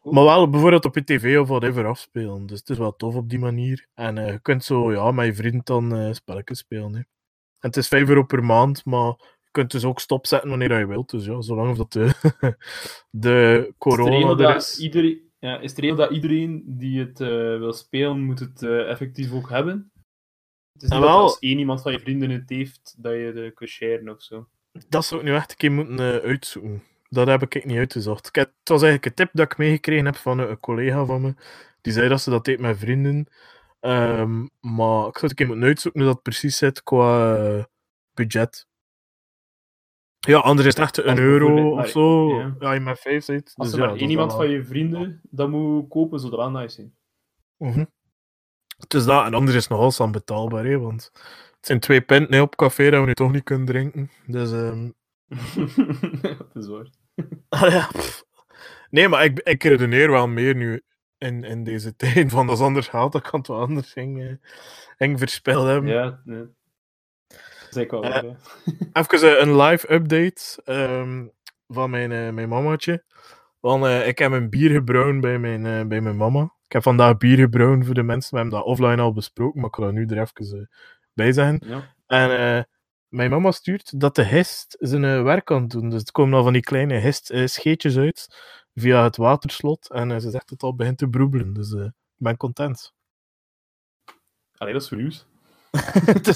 [0.01, 2.45] Maar wel bijvoorbeeld op je tv of whatever afspelen.
[2.45, 3.87] Dus het is wel tof op die manier.
[3.93, 6.93] En eh, je kunt zo ja, met je vriend dan eh spelletjes spelen.
[6.93, 6.97] Hè.
[6.99, 10.85] En het is 5 euro per maand, maar je kunt dus ook stopzetten wanneer je
[10.87, 11.09] wilt.
[11.09, 14.79] Dus ja, zolang of dat de, Is corona regel er is.
[14.79, 19.33] iedereen, ja, is regel dat iedereen die het eh, wil spelen, moet het eh, effectief
[19.33, 19.91] ook hebben?
[20.73, 21.19] Het is niet Ah, dat wel.
[21.19, 24.47] als één iemand van je vrienden het heeft, dat je de kunt sharen of zo.
[24.89, 26.83] Dat zou ik nu echt een keer moeten uitzoeken.
[27.13, 28.27] Dat heb ik niet uitgezocht.
[28.27, 31.21] Ik heb- het was eigenlijk een tip dat ik meegekregen heb van een, collega van
[31.21, 31.33] me.
[31.81, 33.27] Die zei dat ze dat deed met vrienden.
[33.79, 37.63] Ehm, maar ik zou het een keer moeten uitzoeken hoe dat precies zit qua eh,
[38.13, 38.67] budget.
[40.19, 42.35] Ja, anders is het echt een euro of zo.
[42.39, 42.55] ja.
[42.59, 43.53] Ja, je met vijf zit.
[43.55, 46.39] Als Dus er ja, één is iemand van je vrienden dat moet kopen, zou dat
[46.39, 46.95] wel nice zijn.
[47.57, 47.85] Mhm.
[48.77, 51.11] Het is dat, en anders is het nog altijd betaalbaar, hè, want
[51.55, 54.09] het zijn twee pinten op café dat we nu toch niet kunnen drinken.
[54.25, 54.89] Dus, ehm
[56.37, 56.89] dat is waar.
[57.49, 57.89] ah, ja.
[58.89, 60.81] Nee, maar ik, ik redeneer wel meer nu
[61.17, 64.21] in, in deze tijd, van dat is anders geld, dat kan het wel anders ging,
[64.21, 64.33] eh,
[64.97, 65.91] ging verspild hebben.
[65.91, 66.45] Ja, nee.
[67.69, 68.11] Zeker wel.
[68.11, 68.21] Hè.
[69.01, 71.27] Even eh, een live update ehm,
[71.67, 73.03] van mijn, eh, mijn mamaatje.
[73.59, 76.53] Want ik heb een bier gebrouwen bij mijn, bij mijn mama.
[76.71, 78.31] Ik heb vandaag bier gebrouwen voor de mensen.
[78.31, 80.69] We hebben dat offline al besproken, maar ik kan dat nu er even
[81.13, 81.61] bij zeggen.
[81.65, 81.95] Ja.
[82.07, 82.63] En eh,
[83.11, 85.89] mijn mama stuurt dat de hest zijn eh, werk kan doen.
[85.89, 88.27] Dus er komen al van die kleine hestscheetjes uit
[88.73, 89.89] via het waterslot.
[89.91, 91.53] En eh, ze zegt dat het al begint te broebelen.
[91.53, 92.93] Dus eh, ik ben content.
[94.57, 95.25] Allee, dat is voor nieuws.
[96.27, 96.35] dus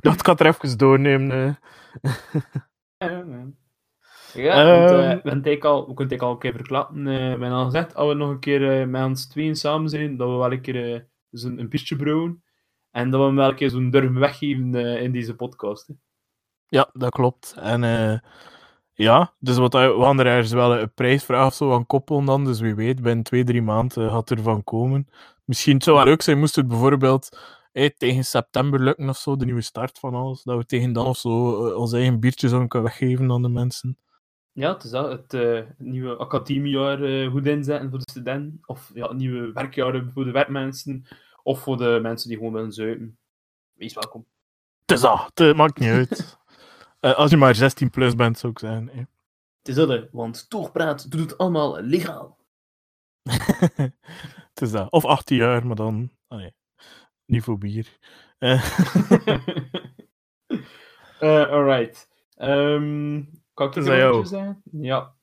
[0.00, 1.30] dat, ga het er even doornemen.
[1.30, 1.54] eh.
[2.98, 3.54] Ja, nee.
[4.34, 5.16] Ja, want, eh, Ehm.
[5.22, 7.06] we eigenlijk al, we kunnen het al een keer verklappen.
[7.06, 9.88] eh, we hebben al gezegd, als we nog een keer eh, met ons tweeën samen
[9.88, 11.00] zijn, dat we wel een keer eh,
[11.30, 12.44] een biertje brouwen.
[12.90, 15.86] En dat we hem wel een keer zo'n durven weggeven eh, in deze podcast.
[15.86, 15.94] Hè.
[16.68, 17.54] Ja, dat klopt.
[17.58, 18.18] En eh,
[18.92, 22.44] ja, dus wat, we gaan er ergens wel een prijsvraag of zo aan koppelen dan.
[22.44, 25.08] Dus wie weet, binnen twee, drie maanden gaat er van komen.
[25.44, 27.38] Misschien het zou wel leuk zijn, moest het bijvoorbeeld
[27.96, 30.42] tegen september lukken of zo, de nieuwe start van alles.
[30.42, 33.48] Dat we tegen dan of zo eh, ons eigen biertje zouden kunnen weggeven aan de
[33.48, 33.98] mensen.
[34.52, 35.10] Ja, het is dat.
[35.10, 38.58] Het, eh, het nieuwe academiejaar goed inzetten voor de studenten.
[38.66, 41.06] Of ja, het nieuwe werkjaar voor de werkmensen.
[41.42, 43.18] Of voor de mensen die gewoon willen zuipen.
[43.72, 44.26] Wees welkom.
[44.86, 46.38] Het is dat, het maakt niet uit.
[47.00, 48.86] Eh, als je maar 16 plus bent, zou ik zeggen.
[49.58, 52.38] Het is dat, want Toogpraat doet het allemaal legaal.
[54.52, 54.90] het is dat.
[54.90, 56.10] Of 18 jaar, maar dan...
[56.28, 56.54] ah, nee,
[57.24, 57.98] niet voor bier.
[58.38, 58.78] Eh,
[61.18, 62.08] Eh, alright.
[62.34, 63.22] Ehm,
[63.54, 64.62] kan ik Het aan zeggen?
[64.70, 65.14] Ja.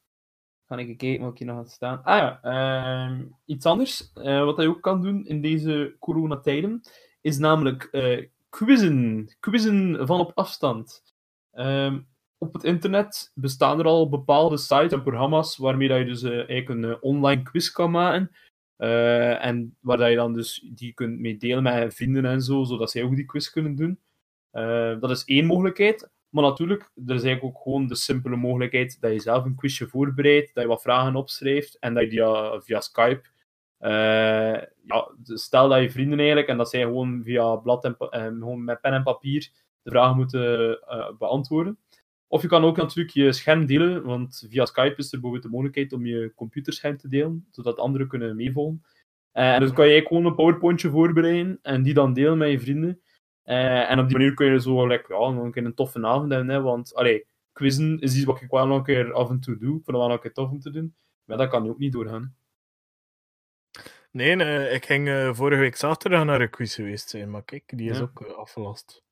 [0.68, 2.04] Ga ik kijken wat ik hier nog had staan.
[2.04, 4.12] Ah ja, ehm, iets anders.
[4.14, 6.82] wat je ook kan doen in deze coronatijden,
[7.22, 9.28] is namelijk eh quizzen.
[9.40, 11.13] Quizzen van op afstand.
[11.54, 12.00] Ehm,
[12.38, 16.32] op het internet bestaan er al bepaalde sites en programma's waarmee dat je dus eh,
[16.32, 18.32] eigenlijk een eh, online quiz kan maken.
[18.76, 22.42] Eh, en waar dat je dan dus die kunt mee delen met je vrienden en
[22.42, 24.00] zo, zodat zij ook die quiz kunnen doen.
[25.00, 26.12] Dat is één mogelijkheid.
[26.34, 29.88] Maar natuurlijk, er is eigenlijk ook gewoon de simpele mogelijkheid dat je zelf een quizje
[29.88, 33.22] voorbereidt, dat je wat vragen opschrijft en dat je eh, via Skype.
[34.86, 38.82] ja, stel dat je vrienden eigenlijk, en dat zij gewoon via blad en gewoon met
[38.82, 39.52] pen en papier
[39.84, 41.78] de vragen moeten eh, beantwoorden.
[42.28, 45.50] Of je kan ook natuurlijk je scherm delen, want via Skype is er bijvoorbeeld de
[45.50, 48.84] mogelijkheid om je computerscherm te delen, zodat anderen kunnen meevolgen.
[49.32, 52.60] Eh, en dus kan je gewoon een PowerPointje voorbereiden en die dan delen met je
[52.60, 53.02] vrienden.
[53.44, 56.06] Eh, en op die manier kun je zo like, ja, nog een keer een toffe
[56.08, 56.50] avond hebben.
[56.50, 59.58] Hè, want allee, quizzen is iets wat ik wel nog een keer af en toe
[59.58, 59.78] doe.
[59.78, 60.96] Ik vind het wel een keer tof om te doen.
[61.24, 62.36] Maar dat kan nu ook niet doorgaan.
[64.12, 67.98] Nee, ik ging vorige week zaterdag naar een quiz geweest zijn, maar kijk, die is
[67.98, 68.04] Ja.
[68.04, 69.03] ook afgelast.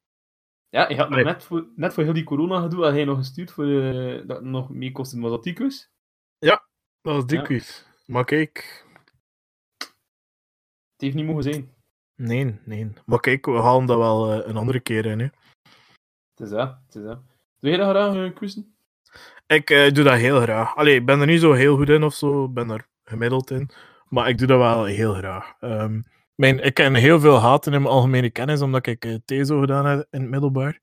[0.71, 3.51] Ja, je had nog net voor, net voor heel die corona-gedoe had hij nog gestuurd
[3.51, 5.19] voor eh, dat het nog mee kostte.
[5.19, 5.87] Was dat die quiz?
[7.01, 7.43] Dat was die Ja.
[7.43, 7.83] quiz.
[8.05, 8.85] Maar kijk,
[9.77, 11.73] Het heeft niet mogen zijn.
[12.15, 12.93] nee, nee.
[13.05, 15.19] Maar kijk, we halen dat wel eh, een andere keer in.
[15.19, 15.25] Hè.
[15.25, 17.19] Het is dat, het is dat.
[17.59, 18.75] Doe jij dat graag, quizzen?
[19.47, 20.75] Ik doe dat heel graag.
[20.75, 23.51] Allee, ik ben er niet zo heel goed in of zo, ik ben er gemiddeld
[23.51, 23.69] in.
[24.07, 25.53] Maar ik doe dat wel heel graag.
[25.59, 26.01] Ehm,
[26.41, 29.85] mijn, ik ken heel veel haten in mijn algemene kennis, omdat ik eh, TESO gedaan
[29.85, 30.79] heb in het middelbaar.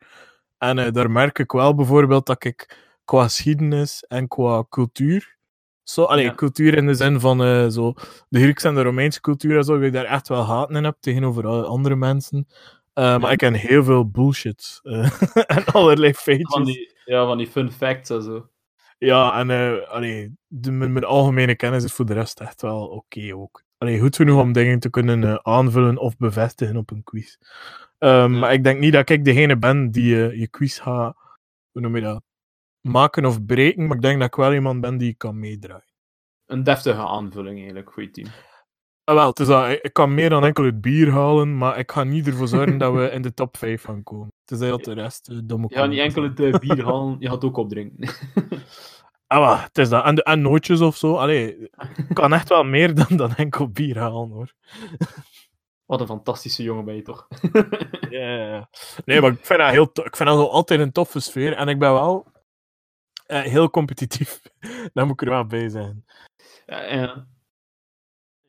[0.59, 5.37] En eh, daar merk ik wel bijvoorbeeld dat ik qua geschiedenis en qua cultuur.
[5.83, 6.35] Zo, allee, Ja.
[6.35, 7.93] cultuur in de zin van eh, zo,
[8.29, 10.85] de Griekse en de Romeinse cultuur en zo, dat ik daar echt wel haten in
[10.85, 12.47] heb tegenover andere mensen.
[12.95, 14.81] Maar ik ken heel veel bullshit
[15.47, 16.53] en allerlei feitjes.
[16.53, 18.49] Van die, ja, van die fun facts en zo.
[18.99, 22.87] Ja, en eh allee, de, mijn, mijn algemene kennis is voor de rest echt wel
[22.87, 23.67] oké ook.
[23.79, 27.37] Allee, goed genoeg om dingen te kunnen eh, aanvullen of bevestigen op een quiz.
[27.99, 28.39] Ehm.
[28.39, 31.17] Maar ik denk niet dat ik degene ben die eh, je quiz gaat,
[31.71, 32.23] hoe noem je dat,
[32.81, 35.95] maken of breken, maar ik denk dat ik wel iemand ben die kan meedraaien.
[36.47, 38.29] een deftige aanvulling eigenlijk je team.
[39.05, 41.93] Ah, wel, het is dat, ik kan meer dan enkel het bier halen, maar ik
[41.93, 44.29] ga niet ervoor zorgen dat we in de top 5 gaan komen.
[44.45, 47.17] Het is dat de rest uh, domme Je gaat niet enkel het eh, bier halen,
[47.19, 48.09] je gaat ook opdrinken.
[49.29, 50.05] Ah, het is dat.
[50.05, 51.15] En, de- en nootjes of zo.
[51.17, 51.59] Allee,
[52.09, 54.53] ik kan echt wel meer dan, dan enkel bier halen hoor.
[55.87, 57.29] Wat een fantastische jongen ben je toch?
[58.11, 58.69] Ja.
[59.05, 61.53] Nee, maar ik vind dat, heel ik vind dat altijd een toffe sfeer.
[61.57, 62.27] En ik ben wel
[63.27, 64.41] eh, heel competitief.
[64.95, 66.05] Daar moet ik er wel bij zijn.
[66.67, 67.27] Ja, ja.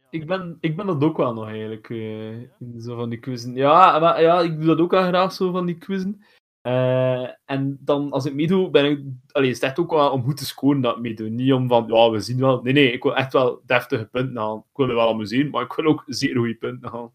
[0.10, 1.90] Ik ben, ik ben dat ook wel nog eigenlijk.
[1.90, 3.54] eh, in zo van die quizzen.
[3.56, 6.24] Ja, maar ja, ik doe dat ook wel graag zo van die quizzen.
[6.70, 9.00] Eh, en dan als ik meedoe, ben ik.
[9.32, 11.30] Allee, is het echt ook wel om goed te scoren dat ik meedoe.
[11.30, 12.62] Niet om van, ja, we zien wel.
[12.62, 14.58] Nee, nee, ik wil echt wel deftige punten halen.
[14.58, 17.12] Ik wil me wel amuseren, maar ik wil ook zeer goede punten halen.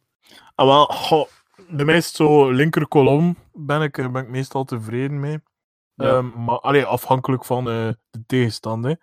[0.55, 1.29] Ah, wel, goh,
[1.71, 5.39] bij mij is het zo linker kolom ben ik, ben ik meestal tevreden mee.
[5.95, 6.05] Ja.
[6.05, 8.99] Ehm, maar allee, afhankelijk van eh, de tegenstander.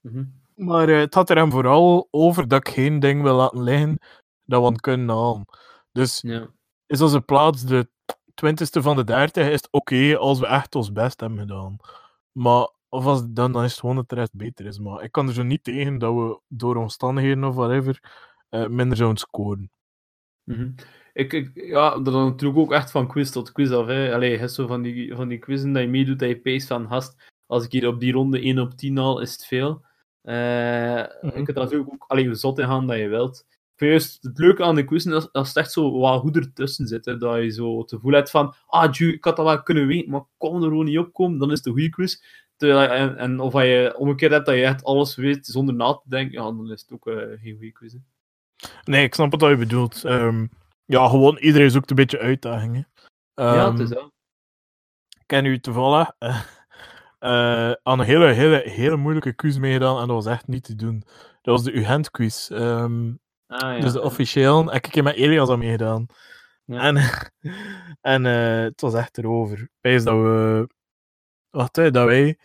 [0.00, 0.24] Mhm.
[0.54, 3.98] Maar eh, het had er hem vooral over dat ik geen ding wil laten liggen
[4.44, 5.44] dat we aan kunnen halen.
[5.92, 6.48] Dus Ja.
[6.86, 7.90] is onze plaats de
[8.34, 11.76] twintigste van de dertig, is het oké als we echt ons best hebben gedaan.
[12.32, 14.78] Maar of als dan, dan is het gewoon dat de rest beter is.
[14.78, 18.00] Maar ik kan er zo niet tegen dat we door omstandigheden of whatever
[18.48, 19.70] eh, minder zouden scoren.
[20.44, 20.70] Mhm.
[21.12, 23.86] Ik, ik, ja, dat hangt natuurlijk ook echt van quiz tot quiz af.
[23.86, 24.14] Hè.
[24.14, 26.66] Allee, je hebt zo van die, van die quizzen dat je meedoet, dat je peest
[26.66, 27.30] van gast.
[27.46, 29.84] Als ik hier op die ronde 1 op 10 haal, is het veel.
[30.22, 33.46] Eh Je kunt natuurlijk ook allee, hoe zot in gaan dat je wilt.
[33.88, 37.04] Juist het leuke aan de quizzen is als het echt zo wat goed ertussen zit.
[37.04, 39.86] Hè, dat je zo het gevoel hebt van, ah, Ju, ik had dat wel kunnen
[39.86, 41.38] weten, maar ik kon er gewoon niet op komen.
[41.38, 42.16] Dan is het een goede quiz.
[42.56, 46.08] Terwijl, en, en of je omgekeerd hebt dat je echt alles weet zonder na te
[46.08, 47.92] denken, ja, dan is het ook eh, geen goede quiz.
[47.92, 47.98] hè.
[48.84, 50.04] Nee, ik snap wat je bedoelt.
[50.04, 50.46] Ehm,
[50.84, 52.88] ja, gewoon iedereen zoekt een beetje uitdagingen.
[53.34, 54.10] ja, Ehm, het is wel.
[55.08, 60.24] Ik ken u toevallig eh, aan een hele, hele, hele moeilijke quiz meegedaan en dat
[60.24, 61.02] was echt niet te doen.
[61.42, 62.50] Dat was de UGent quiz.
[62.50, 63.12] Ehm,
[63.52, 63.80] Ah, ja.
[63.80, 64.70] Dus de officieel.
[64.72, 66.06] En ik heb met Elias aan meegedaan.
[66.64, 66.80] Ja.
[66.82, 66.96] En,
[68.14, 69.68] en eh, het was echt erover.
[69.80, 70.68] Wees dat we.
[71.50, 72.38] Wacht, hè, dat wij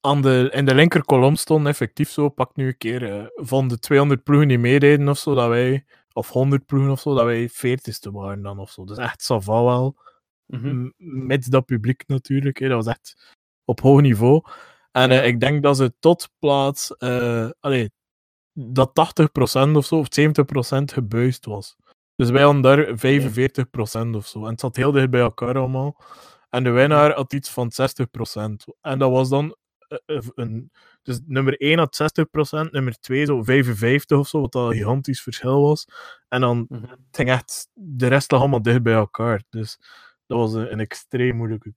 [0.00, 2.28] aan de, in de linker kolom stonden, effectief zo.
[2.28, 5.84] Pak nu een keer eh, van de 200 ploegen die meededen of zo, dat wij.
[6.12, 8.84] Of 100 ploegen of zo, dat wij 40ste waren dan of zo.
[8.84, 9.96] Dus echt sava wel.
[10.46, 10.82] Mhm.
[10.82, 10.92] M-
[11.26, 12.58] Met dat publiek natuurlijk.
[12.58, 12.68] Hè.
[12.68, 14.42] Dat was echt op hoog niveau.
[14.92, 16.98] En eh, ik denk dat ze tot plaats.
[17.60, 17.92] allee,
[18.54, 21.76] dat 80% of zo, of 70% gebuist was.
[22.16, 24.44] Dus wij hadden daar 45% of zo.
[24.44, 26.02] En het zat heel dicht bij elkaar allemaal.
[26.50, 28.64] En de winnaar had iets van 60%.
[28.80, 29.56] En dat was dan.
[29.88, 30.70] eh, eh, een,
[31.02, 35.22] dus nummer 1 had 60%, nummer 2 zo 55 of zo, wat dat een gigantisch
[35.22, 35.86] verschil was.
[36.28, 36.82] En dan Mhm.
[36.90, 39.42] het ging echt, de rest lag allemaal dicht bij elkaar.
[39.50, 39.78] Dus
[40.26, 41.74] dat was een, een extreem moeilijke.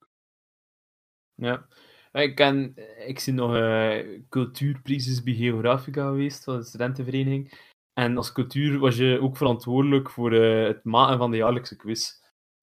[1.36, 1.68] Ja.
[2.12, 2.74] Ik, ken,
[3.08, 7.54] ik zie nog eh cultuurprises bij Geografica geweest, van de studentenvereniging.
[7.98, 12.12] En als cultuur was je ook verantwoordelijk voor eh, het maken van de jaarlijkse quiz.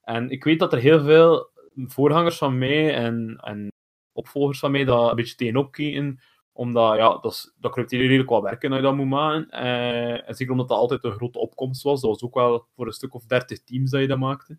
[0.02, 3.68] En ik weet dat er heel veel voorgangers van mij en, en
[4.12, 6.20] opvolgers van mij dat een beetje tegenop keken,
[6.52, 9.50] omdat ja, dat, dat kruipt hier redelijk wat werk in dat je dat moet maken.
[9.50, 12.00] Eh, en zeker omdat dat altijd een grote opkomst was.
[12.00, 14.58] Dat was ook wel voor een stuk of dertig teams dat je dat maakte.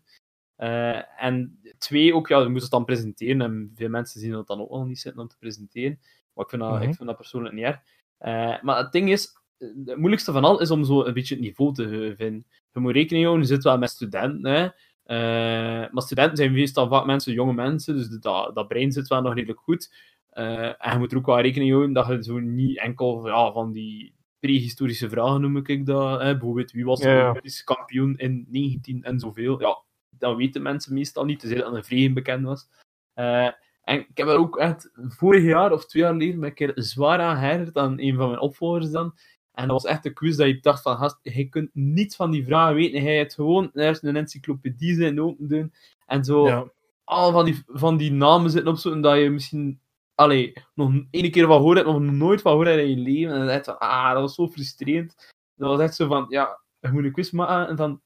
[1.16, 3.40] En twee, ook, ja, je moest het dan presenteren.
[3.40, 5.98] En veel mensen zien dat dan ook wel niet zitten om te presenteren.
[6.34, 6.82] Maar ik vind dat, Mhm.
[6.82, 7.78] ik vind dat persoonlijk niet erg.
[8.18, 11.44] Eh, maar het ding is, het moeilijkste van al is om zo een beetje het
[11.44, 12.46] niveau te vinden.
[12.72, 14.50] Je moet rekening houden, je zit wel met studenten.
[14.52, 14.68] Hè.
[15.02, 19.22] Eh, maar studenten zijn meestal vaak mensen, jonge mensen, dus dat, dat brein zit wel
[19.22, 19.94] nog redelijk goed.
[20.30, 23.52] Eh, en je moet er ook wel rekening houden dat je zo niet enkel ja,
[23.52, 26.20] van die prehistorische vragen noem ik dat.
[26.20, 26.32] Hè.
[26.32, 29.60] Bijvoorbeeld, wie was de Ja, kampioen in 19 en zoveel?
[29.60, 29.78] Ja,
[30.10, 32.68] dat weten mensen meestal niet, tenzij dat een vregen bekend was.
[33.14, 33.50] Eh,
[33.82, 36.72] en ik heb er ook echt vorig jaar of twee jaar geleden ben ik er
[36.74, 39.14] zwaar aan herinnerd aan een van mijn opvolgers dan.
[39.52, 42.30] En dat was echt een quiz dat je dacht van, gast, je kunt niets van
[42.30, 43.02] die vragen weten.
[43.02, 45.72] Hij het gewoon ergens een encyclopedie zijn open doen.
[46.06, 46.64] En zo Ja.
[47.04, 49.80] al van die, van die namen zitten opzoeken dat je misschien
[50.14, 53.32] allee, nog één keer van gehoord hebt, nog nooit van gehoord hebt in je leven.
[53.32, 55.32] En dan dacht je van, ah, dat was zo frustrerend.
[55.54, 58.00] Dat was echt zo van, ja, je moet een quiz maken en dan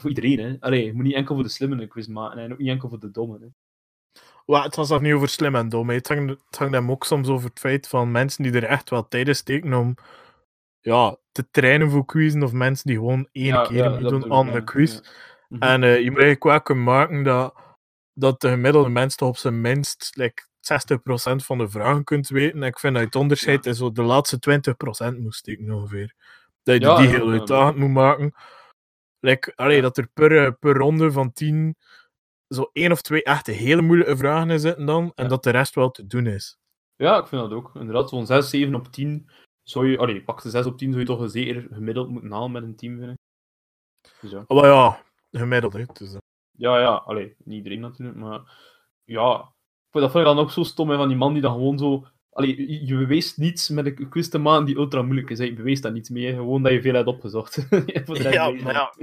[0.02, 0.56] voor iedereen, hè.
[0.60, 2.88] Allee, je moet niet enkel voor de slimmen een quiz maken en ook niet enkel
[2.88, 3.46] voor de dommen, hè.
[4.46, 5.88] Well, het was nog niet over slim en dom.
[5.88, 5.94] hè.
[5.94, 8.90] Het hangt, het hangt hem ook soms over het feit van mensen die er echt
[8.90, 9.94] wel tijd in steken om
[10.80, 14.32] ja, te trainen voor quizzen, of mensen die gewoon één Ja, keer ja, bedoel ik,
[14.32, 14.52] aan ja.
[14.52, 14.92] de quiz.
[14.92, 15.00] Ja.
[15.48, 15.62] Mhm.
[15.62, 17.54] En eh, je moet eigenlijk wel kunnen maken dat,
[18.12, 22.62] dat de gemiddelde mens toch op zijn minst like, 60% van de vragen kunt weten.
[22.62, 24.38] En ik vind dat het onderscheid in zo de laatste
[25.14, 26.14] 20% moet steken ongeveer.
[26.62, 27.38] Dat je Ja, die heel ja.
[27.38, 28.34] uitdagend moet maken.
[29.20, 29.82] Like, allee, Ja.
[29.82, 31.76] Dat er per, eh, per ronde van 10
[32.48, 35.12] zo één of twee echte hele moeilijke vragen in zitten dan.
[35.14, 35.30] En Ja.
[35.30, 36.58] dat de rest wel te doen is.
[36.96, 37.74] Ja, ik vind dat ook.
[37.74, 39.30] Inderdaad, zo'n 6, 7 op 10
[39.62, 42.52] zou je, allee, pak de 6 op 10 zou je toch zeker gemiddeld moeten halen
[42.52, 43.16] met een team, vind ik.
[44.20, 44.44] Dus ja.
[44.48, 45.84] Maar ja, gemiddeld, hè.
[45.92, 46.18] Dus, eh,
[46.58, 48.40] Ja, ja, allee, niet iedereen natuurlijk, maar
[49.04, 49.52] ja.
[49.90, 52.06] Dat vind ik dan ook zo stom hè, van die man die dan gewoon zo.
[52.32, 55.38] Allee, je- beweest niets met een quiz te maken die ultra moeilijk is.
[55.38, 55.44] hè.
[55.44, 56.32] Je beweest daar niets mee, hè.
[56.34, 57.66] gewoon dat je veel hebt opgezocht.
[58.32, 58.94] Ja, maar ja.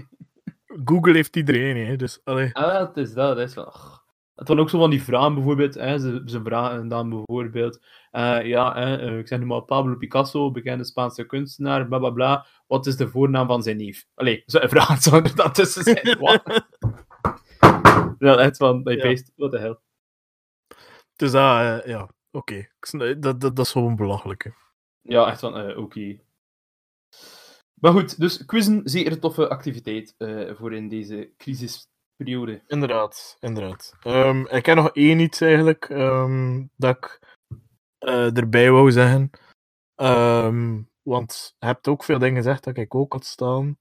[0.85, 1.95] Google heeft iedereen, hè.
[1.95, 2.53] Dus, allee.
[2.53, 3.37] Ah, ja, het is dat.
[3.37, 4.03] Het, is van, ach.
[4.35, 5.73] het waren ook zo van die vragen bijvoorbeeld.
[5.73, 7.79] Hè, ze, ze vragen dan bijvoorbeeld.
[8.11, 12.09] eh, ja, hè, eh, ik zeg nu maar Pablo Picasso, bekende Spaanse kunstenaar, bla bla
[12.09, 12.45] bla.
[12.67, 14.05] Wat is de voornaam van zijn neef?
[14.15, 16.17] Allee, zo'n vraag zou er dan tussen zijn.
[16.19, 16.65] Wat?
[18.19, 19.05] ja, echt van, dat je Ja.
[19.05, 19.79] peest, wat de hel.
[21.15, 22.67] Dus dat, ja, oké.
[22.79, 24.49] Snap- Dat, dat, dat is gewoon belachelijk, hè.
[25.01, 26.19] Ja, echt van, eh, oké.
[27.81, 32.61] Maar goed, dus quizzen, zeker een toffe activiteit eh, voor in deze crisisperiode.
[32.67, 33.93] Inderdaad, inderdaad.
[34.01, 37.19] Ehm, ik heb nog één iets eigenlijk ehm, dat ik
[37.97, 39.29] eh, erbij wou zeggen.
[39.95, 43.77] Ehm, want je hebt ook veel dingen gezegd dat ik ook had staan.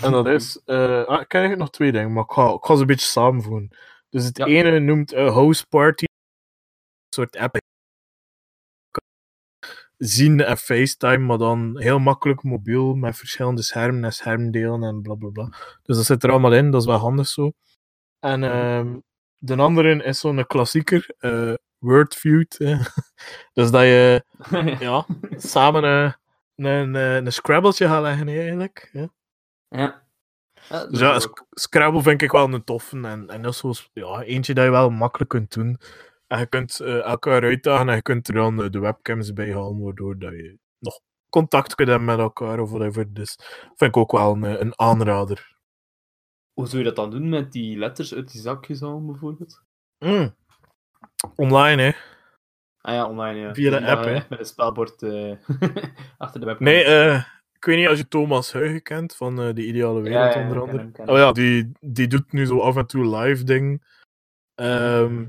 [0.00, 0.60] En dat is...
[0.64, 2.86] eh ah, ik heb eigenlijk nog twee dingen, maar ik ga, ik ga ze een
[2.86, 3.76] beetje samenvoegen.
[4.08, 4.46] Dus het Ja.
[4.46, 6.04] ene noemt eh, House Party.
[6.04, 7.56] Een soort app.
[9.96, 15.14] Zien en FaceTime, maar dan heel makkelijk mobiel met verschillende schermen en schermdelen en bla
[15.14, 15.48] bla bla.
[15.82, 17.52] Dus dat zit er allemaal in, dat is wel handig zo.
[18.20, 18.96] En ehm,
[19.38, 22.56] de andere is zo'n klassieker, eh Wordfeud.
[23.52, 24.24] dus dat je
[24.80, 25.06] ja,
[25.36, 26.12] samen eh,
[26.56, 26.94] een, een,
[27.26, 28.90] een Scrabbletje gaat leggen eigenlijk.
[28.92, 30.04] ja.
[30.68, 33.00] Ja, Dus ja, Scrabble vind ik wel een toffe.
[33.00, 35.78] En, en dat is zoals, ja, eentje dat je wel makkelijk kunt doen.
[36.26, 39.52] En je kunt eh, elkaar uitdagen en je kunt er dan eh, de webcams bij
[39.52, 43.12] halen, waardoor dat je nog contact kunt hebben met elkaar of whatever.
[43.12, 43.38] Dus
[43.74, 45.54] vind ik ook wel een, eh, een aanrader.
[46.52, 49.62] Hoe zou je dat dan doen met die letters uit die zakjes halen, bijvoorbeeld?
[49.98, 50.34] Mm.
[51.34, 51.92] Online, hè?
[52.80, 53.54] Ah ja, online, ja.
[53.54, 54.20] Via de app, hè.
[54.28, 55.02] Met een spelbord
[56.18, 56.66] achter de webcam.
[56.66, 57.24] Nee, eh,
[57.56, 60.42] ik weet niet als je Thomas Huigen kent van eh, De Ideale Wereld, ja, ja,
[60.42, 60.82] onder ken andere.
[60.82, 63.84] hem, ken Oh ja, die, die doet nu zo af en toe live ding.
[64.54, 65.26] Ehm,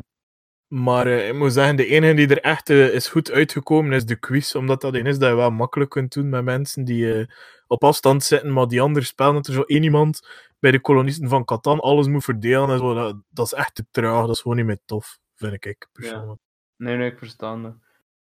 [0.68, 4.06] maar eh, ik moet zeggen, de enige die er echt eh, is goed uitgekomen is
[4.06, 7.14] de quiz, omdat dat een is dat je wel makkelijk kunt doen met mensen die
[7.14, 7.28] eh,
[7.68, 10.28] op afstand zitten, maar die andere spelen, dat er zo één iemand
[10.60, 13.86] bij de kolonisten van Catan alles moet verdelen en zo, dat, dat is echt te
[13.92, 16.42] traag, dat is gewoon niet meer tof, vind ik persoonlijk.
[16.76, 17.64] Nee, nee, ik verstaan.
[17.64, 17.76] dat.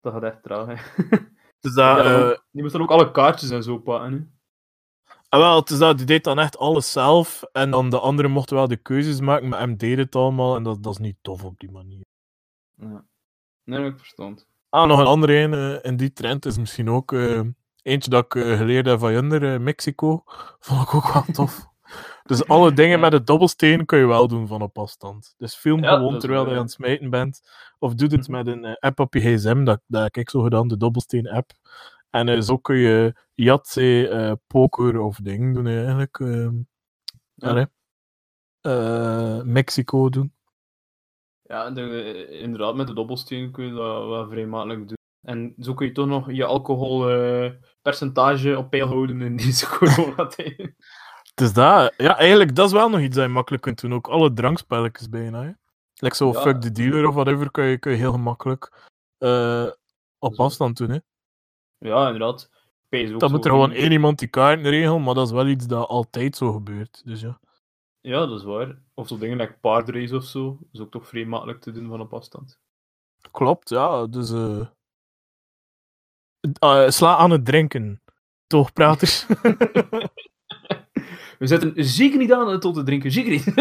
[0.00, 0.74] Dat gaat echt traag, hè.
[1.60, 4.18] Dus dat, Ja, die moest dan ook alle kaartjes en zo pakken, hè.
[5.30, 7.42] Ah, wel, het is dat, die deed dan echt alles zelf.
[7.52, 10.56] En dan de anderen mochten wel de keuzes maken, maar hem deed het allemaal.
[10.56, 12.07] En dat, dat is niet tof op die manier.
[12.80, 13.04] Ja.
[13.64, 14.46] Nee, ik verstand.
[14.68, 17.40] Ah, nog een andere een eh, in die trend is misschien ook eh,
[17.82, 20.22] eentje dat ik eh, geleerd heb van Junder, Mexico.
[20.60, 21.66] Vond ik ook wel tof.
[22.24, 25.34] Dus alle dingen met de dobbelsteen kun je wel doen van op afstand.
[25.38, 27.40] Dus film Ja, gewoon terwijl je aan het smijten bent.
[27.78, 30.68] Of doe het met een app op je gsm, dat, dat heb ik zo gedaan,
[30.68, 31.50] de dobbelsteen app.
[32.10, 36.18] En zo kun je Yahtzee, eh, poker of ding doen eigenlijk.
[36.20, 36.56] ehm
[37.34, 37.48] Ja.
[37.48, 37.66] allee.
[38.60, 40.32] Eh, Mexico doen.
[41.48, 44.96] Ja, de, inderdaad, met de dobbelsteen kun je dat wel vrij makkelijk doen.
[45.20, 50.74] En zo kun je toch nog je alcoholpercentage op peil houden in deze coronatijd.
[51.34, 53.94] Dus dat, ja, eigenlijk, dat is wel nog iets dat je makkelijk kunt doen.
[53.94, 55.42] Ook alle drankspelletjes bijna.
[55.42, 55.50] Hè.
[55.94, 56.40] Like zo Ja.
[56.40, 59.66] Fuck the Dealer of whatever kun je, kun je heel gemakkelijk eh,
[60.18, 60.90] op afstand doen.
[60.90, 60.98] Hè.
[61.78, 62.50] Ja, inderdaad.
[62.90, 65.88] Zo moet er gewoon één iemand die kaarten regelen, maar dat is wel iets dat
[65.88, 67.02] altijd zo gebeurt.
[67.04, 67.40] Dus ja.
[68.08, 68.78] Ja, dat is waar.
[68.94, 70.56] Of zo dingen like paardrace of zo.
[70.60, 72.60] Dat is ook toch vrij makkelijk te doen van op afstand.
[73.30, 74.06] Klopt, ja.
[74.06, 74.66] Dus eh
[76.58, 78.02] eh, sla aan het drinken.
[78.46, 79.26] Toch, praters?
[81.38, 83.46] We zetten zeker niet aan tot te drinken, zeker niet.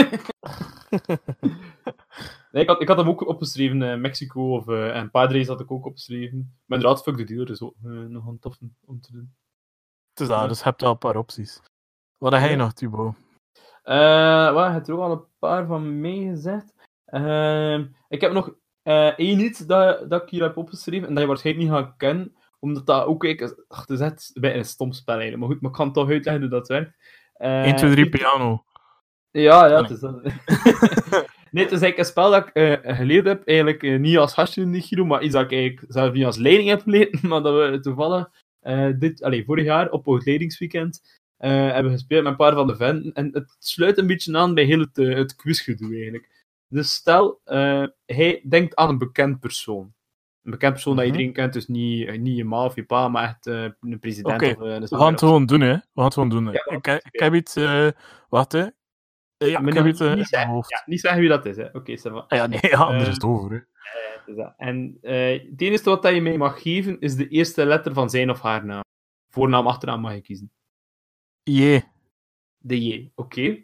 [2.51, 5.71] nee, ik, had, ik had hem ook opgeschreven, eh, Mexico of, en paardrace had ik
[5.71, 6.37] ook opgeschreven.
[6.65, 7.75] Maar inderdaad, fuck the dealer is ook
[8.07, 9.35] nog een tof om te doen.
[10.13, 11.61] dus, dat, dus je hebt wel een paar opties.
[12.17, 12.57] Wat heb jij Ja.
[12.57, 13.15] nog, Thibaut?
[13.87, 16.73] Eh wat, je hebt er ook al een paar van meegezegd.
[17.05, 21.23] Ehm ik heb nog eh, één iets dat, dat ik hier heb opgeschreven en dat
[21.23, 24.65] je waarschijnlijk niet gaat kennen, omdat dat ook, ik, ach, het is echt bij een
[24.65, 25.43] stom spel eigenlijk.
[25.43, 26.95] Maar goed, maar ik kan toch uitleggen hoe dat werkt.
[27.33, 28.63] Eh, 1, 2, 3 piano.
[29.31, 30.23] Ja, ja, Ah, het is dat.
[31.51, 34.61] nee, het is eigenlijk een spel dat ik eh, geleerd heb, eigenlijk niet als gastje
[34.61, 37.41] in die Giro, maar iets dat ik eigenlijk zelf niet als leiding heb geleerd, maar
[37.41, 38.29] dat we toevallig
[38.99, 43.13] dit, allez, vorig jaar op het leidingsweekend hebben gespeeld met een paar van de venten.
[43.13, 46.45] En het sluit een beetje aan bij heel het, eh, het quizgedoe eigenlijk.
[46.67, 49.93] Dus stel, eh, hij denkt aan een bekend persoon.
[50.43, 51.13] Een bekend persoon dat Mhm.
[51.13, 53.99] iedereen kent, dus niet, eh, niet je ma of je pa, maar echt eh, een
[53.99, 55.73] president of eh, een We gaan het gewoon doen, hè.
[55.73, 56.45] We gaan het gewoon doen.
[56.45, 56.51] Hè.
[56.51, 57.55] Ja, ik, heb- ik heb iets...
[57.55, 57.87] eh
[58.29, 58.59] wacht, hè.
[59.37, 60.69] Eh, ja, ik heb niet- iets eh, niet, zeggen, hoofd.
[60.69, 61.65] ja, niet zeggen wie dat is, hè.
[61.73, 62.09] Oké, va.
[62.09, 63.59] Ah, ja, nee, ja, anders Eh, is het over, hè.
[64.25, 64.53] Dus dat.
[64.57, 68.09] En eh, het enige wat dat je mij mag geven, is de eerste letter van
[68.09, 68.81] zijn of haar naam.
[69.29, 70.51] Voornaam, achternaam mag je kiezen.
[71.47, 71.81] J.
[72.57, 73.61] De J, oké.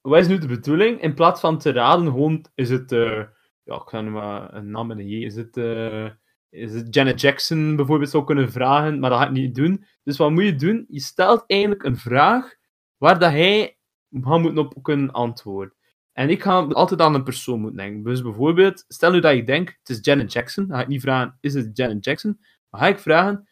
[0.00, 1.00] Wat is nu de bedoeling?
[1.00, 2.92] In plaats van te raden, gewoon is het...
[2.92, 3.22] eh,
[3.62, 5.24] ja, ik ga nu maar een naam met een J.
[5.24, 6.10] Is het, eh,
[6.48, 9.84] is het Janet Jackson bijvoorbeeld zou kunnen vragen, maar dat ga ik niet doen.
[10.02, 10.84] Dus wat moet je doen?
[10.88, 12.54] Je stelt eigenlijk een vraag
[12.96, 13.78] waar dat hij
[14.10, 15.74] gaat moeten op kunnen antwoorden.
[16.12, 18.02] En ik ga altijd aan een persoon moeten denken.
[18.02, 20.66] Dus bijvoorbeeld, stel nu dat ik denk, het is Janet Jackson.
[20.66, 22.40] Dan ga ik niet vragen, is het Janet Jackson?
[22.70, 23.48] Maar ga ik vragen,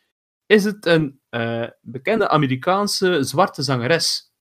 [0.49, 4.33] is het een eh, bekende Amerikaanse zwarte zangeres?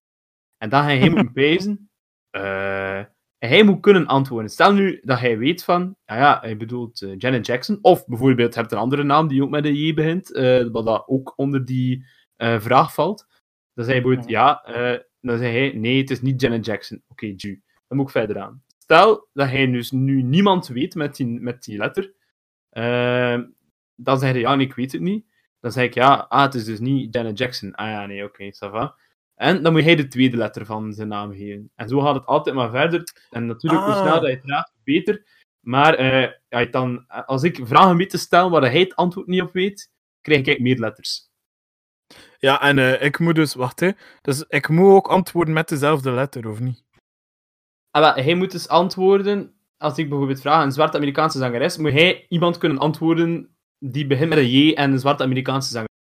[0.57, 1.89] En dan ga je hem moeten pezen.
[2.29, 3.03] Eh,
[3.37, 4.51] hij moet kunnen antwoorden.
[4.51, 7.79] Stel nu dat hij weet van, ja, ja hij bedoelt eh, Janet Jackson.
[7.81, 10.29] Of bijvoorbeeld, je hebt een andere naam die ook met een J begint,
[10.71, 12.05] wat dat ook onder die
[12.37, 13.25] vraag valt.
[13.73, 17.03] Dan zei hij bijvoorbeeld, ja, eh, dan zei hij, nee, het is niet Janet Jackson.
[17.07, 17.61] Oké, Ju.
[17.87, 18.63] Dan moet ik verder aan.
[18.77, 22.13] Stel dat hij dus nu niemand weet met die, met die letter.
[23.95, 25.25] dan zeg hij, ja, nee, ik weet het niet.
[25.67, 27.75] Dan zeg ik, ja, ah, het is dus niet Janet Jackson.
[27.75, 28.95] Ah ja, nee, oké, ça va.
[29.35, 31.71] En dan moet hij de tweede letter van zijn naam geven.
[31.75, 33.03] En zo gaat het altijd maar verder.
[33.29, 33.99] En natuurlijk, hoe Ah.
[33.99, 35.25] sneller dat je het raadt, hoe beter.
[35.59, 36.01] Maar
[36.49, 39.53] ja, je dan, als ik vragen weet te stellen waar hij het antwoord niet op
[39.53, 39.91] weet,
[40.21, 41.29] krijg ik meer letters.
[42.37, 43.91] Ja, en eh, ik moet dus, wacht hè.
[44.21, 46.83] Dus ik moet ook antwoorden met dezelfde letter, of niet?
[47.91, 51.91] Ah, wel, hij moet dus antwoorden, als ik bijvoorbeeld vraag een zwarte Amerikaanse zangeres, moet
[51.91, 55.95] hij iemand kunnen antwoorden die begint met een J en een zwarte Amerikaanse zangeres.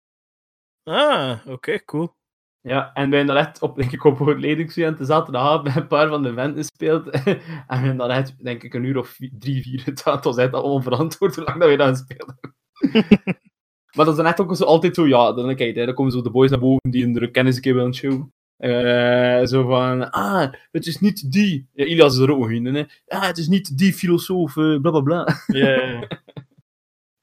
[0.84, 2.14] Ah, oké, cool.
[2.62, 6.08] Ja, en wij hebben dat echt op, denk ik, op leidingstudenten zaterdagavond met een paar
[6.08, 7.10] van de eventen gespeeld.
[7.10, 7.24] en
[7.68, 10.16] we hebben dat echt, denk ik, een uur of drie, vier gedaan.
[10.16, 12.40] Het was echt al onverantwoord hoe lang dat we dat speelden.
[13.96, 16.12] maar dat is dan echt ook zo, altijd zo, ja, dan, kijk, hè, dan komen
[16.12, 18.34] zo de boys naar boven die hun kennis een keer willen showen.
[18.58, 21.70] Eh, zo van, ah, het is niet die.
[21.74, 22.86] Ja, Ilias is er ook hè.
[23.08, 25.28] Ah, het is niet die filosoof, eh, bla bla bla.
[25.48, 26.08] Ja, ja,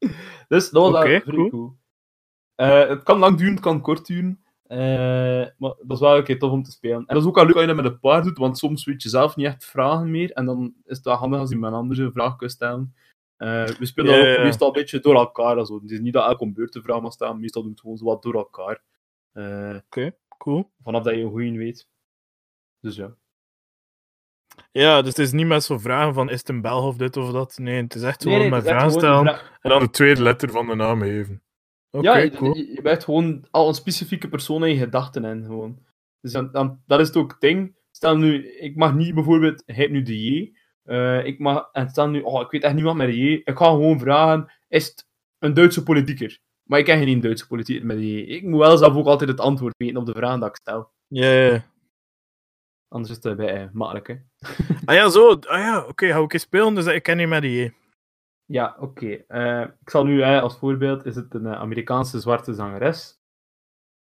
[0.48, 1.48] Dus dat was Oké, vrij cool.
[1.48, 1.76] cool.
[2.55, 4.44] Eh, het kan lang duren, het kan kort duren.
[4.62, 4.78] Eh,
[5.59, 6.96] maar dat is wel een keer tof om te spelen.
[6.98, 8.84] En dat is ook wel leuk als je dat met een paar doet, want soms
[8.84, 10.32] weet je zelf niet echt vragen meer.
[10.32, 12.94] En dan is het wel handig als je met een ander een vraag kunt stellen.
[13.36, 15.57] Eh, we spelen dat ook meestal een beetje door elkaar.
[15.57, 15.80] Also.
[15.80, 18.05] Het is niet dat elke beurt vraag mag staan, meestal doen we het gewoon zo
[18.05, 18.82] wat door elkaar.
[19.32, 19.76] Eh,
[20.38, 20.70] Cool.
[20.82, 21.88] vanaf dat je een goeie weet.
[22.80, 23.14] Dus ja.
[24.73, 27.16] Ja, dus het is niet met zo'n vragen van is het een Belg of dit
[27.16, 27.59] of dat.
[27.59, 29.83] Nee, het is echt Nee, gewoon nee, met is echt vragen stellen vra- en dan
[29.83, 31.43] de tweede letter van de naam geven.
[31.91, 32.57] Oké, ja, je, cool.
[32.57, 35.45] je, je bent gewoon al een specifieke persoon in je gedachten in.
[35.45, 35.79] Gewoon.
[36.20, 37.77] Dus dan, dan, dat is het ook het ding.
[37.91, 40.53] Stel nu, ik mag niet bijvoorbeeld, hij heeft nu de J.
[40.83, 43.33] eh, ik mag, en stel nu, oh, ik weet echt niet wat met de J.
[43.45, 45.07] Ik ga gewoon vragen, is het
[45.39, 46.39] een Duitse politieker?
[46.62, 48.18] Maar ik ken geen Duitse politieker met de J.
[48.18, 50.91] Ik moet wel zelf ook altijd het antwoord weten op de vraag dat ik stel.
[51.07, 51.64] Ja, ja, ja.
[52.93, 54.14] Anders is het bij eh, makkelijk, hè.
[54.84, 55.32] Ah ja, zo.
[55.32, 57.72] Ah ja, oké, ga ik eens spelen, dus ik ken niet met die J.
[58.45, 59.24] Ja, oké.
[59.28, 63.20] Eh, ik zal nu, eh, als voorbeeld, is het een eh, Amerikaanse zwarte zangeres?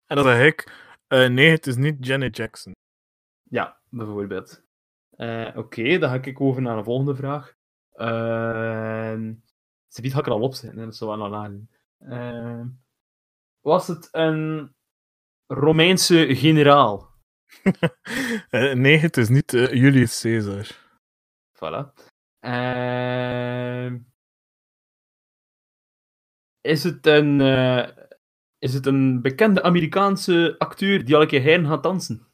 [0.06, 0.72] En dan zeg ik,
[1.06, 2.72] eh, nee, het is niet Janet Jackson.
[3.42, 4.62] Ja, bijvoorbeeld.
[5.10, 7.54] Eh, Oké, dan ga ik over naar de volgende vraag.
[7.94, 9.18] Uh,
[9.86, 11.68] ze biedt ga ik er al op zijn, dat is wel aan aan.
[11.98, 12.66] Eh,
[13.60, 14.74] was het een
[15.46, 17.09] Romeinse generaal?
[18.50, 20.66] Eh, nee, het is niet eh, Julius Caesar.
[21.54, 21.92] Voilà.
[22.38, 23.94] Eh,
[26.60, 27.88] is, het een, eh,
[28.58, 32.26] is het een bekende Amerikaanse acteur die al een keer heen gaat dansen?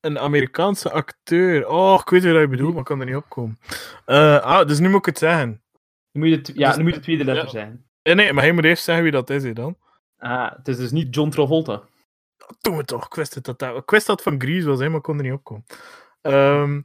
[0.00, 1.68] Een Amerikaanse acteur.
[1.68, 3.58] Oh, ik weet wat je bedoelt, maar ik kan er niet op komen.
[4.04, 5.62] Ah, dus nu moet ik het zeggen.
[6.12, 7.50] Nu moet je, het- ja, Dus- nu moet de tweede letter ja.
[7.50, 7.87] zijn.
[8.08, 9.76] Eh, nee, maar hij moet eerst zeggen wie dat is, hè, dan.
[10.16, 11.82] Ah, het is dus niet John Travolta.
[12.60, 14.88] Doe het toch, ik wist, het dat, dat, ik wist dat van Grease was, hè,
[14.88, 15.64] maar ik kon er niet op komen.
[16.20, 16.80] Ehm,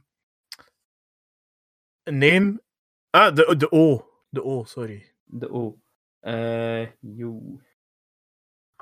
[2.04, 2.58] nee.
[3.10, 4.08] Ah, de, de O.
[4.28, 5.14] De O, sorry.
[5.24, 5.78] De O.
[6.20, 6.88] Eh.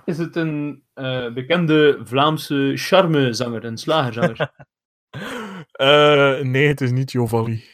[0.04, 4.50] Is het een eh, bekende Vlaamse charmezanger, een slagerzanger?
[5.72, 7.64] Eh, nee, het is niet Jovali.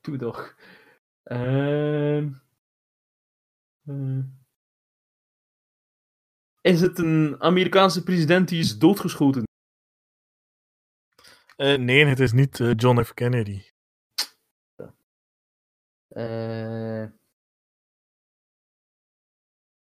[0.00, 0.56] Doe toch.
[1.22, 2.45] Ehm, eh,
[6.60, 9.44] is het een Amerikaanse president die is doodgeschoten?
[11.56, 13.14] Eh, nee, het is niet eh, John F.
[13.14, 13.62] Kennedy.
[16.08, 17.06] Eh,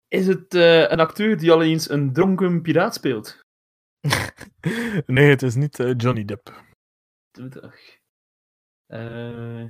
[0.08, 3.40] is het eh, een acteur die al eens een dronken piraat speelt?
[5.06, 6.64] nee, het is niet eh, Johnny Depp.
[8.86, 9.64] Eh,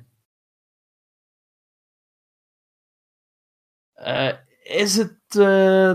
[4.63, 5.95] is het eh,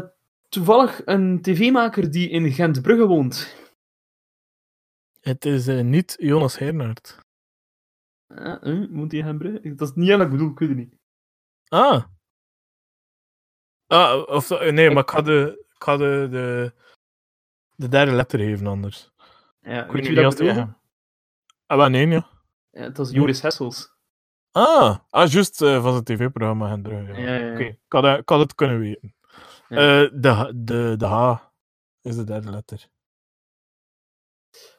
[0.50, 3.56] toevallig een tv-maker die in Gent-Brugge woont?
[5.22, 7.20] Het is eh, niet Jonas Hernaert.
[8.28, 9.76] Ah, eh, moet hij gaan brengen?
[9.78, 10.96] Dat is niet aan ik bedoel, ik weet het niet.
[11.68, 12.04] Ah.
[13.88, 16.74] Ah, of, eh, nee, maar ik ga de, ik ga de, de,
[17.76, 19.12] de derde letter geven anders.
[19.60, 20.74] Ja, Ik weet je niet wie dat bedoelde?
[21.66, 22.30] Ah, wel nee, ja.
[22.72, 23.95] Ja, het was Joris Hessels.
[24.56, 27.08] Ah, ah juist eh, van het tv-programma Hendrik.
[27.18, 27.36] Ja.
[27.36, 27.52] Ja.
[27.54, 29.16] Oké, het- ik had het kunnen weten.
[29.70, 31.38] Eh, de, H- de, de H
[32.02, 32.90] is de derde letter.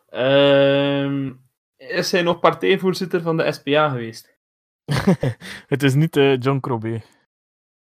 [0.07, 1.33] Ehm,
[1.77, 4.39] is hij nog partijvoorzitter van de SPA geweest?
[5.72, 7.03] het is niet eh, John Crobé.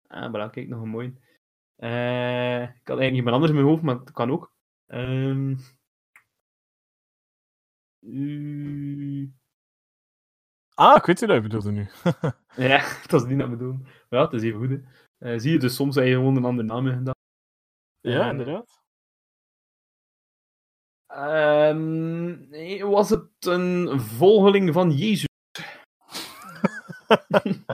[0.07, 1.19] Ah, maar kijk, nog een mooi.
[1.77, 4.53] Eh, ik had eigenlijk iemand anders in mijn hoofd, maar dat kan ook.
[4.87, 5.55] Ehm
[8.01, 9.33] u-
[10.75, 11.89] Ah, ik weet wie dat bedoelde nu.
[12.57, 13.83] Ja, dat is niet dat bedoelen.
[13.83, 14.71] Maar ja, het is even goed.
[14.71, 15.33] Hè.
[15.33, 17.15] Eh, zie je, dus soms heb je gewoon een andere naam in gedaan.
[18.01, 18.83] ja, Eh, inderdaad.
[21.07, 25.27] Ehm, was het een volgeling van Jezus?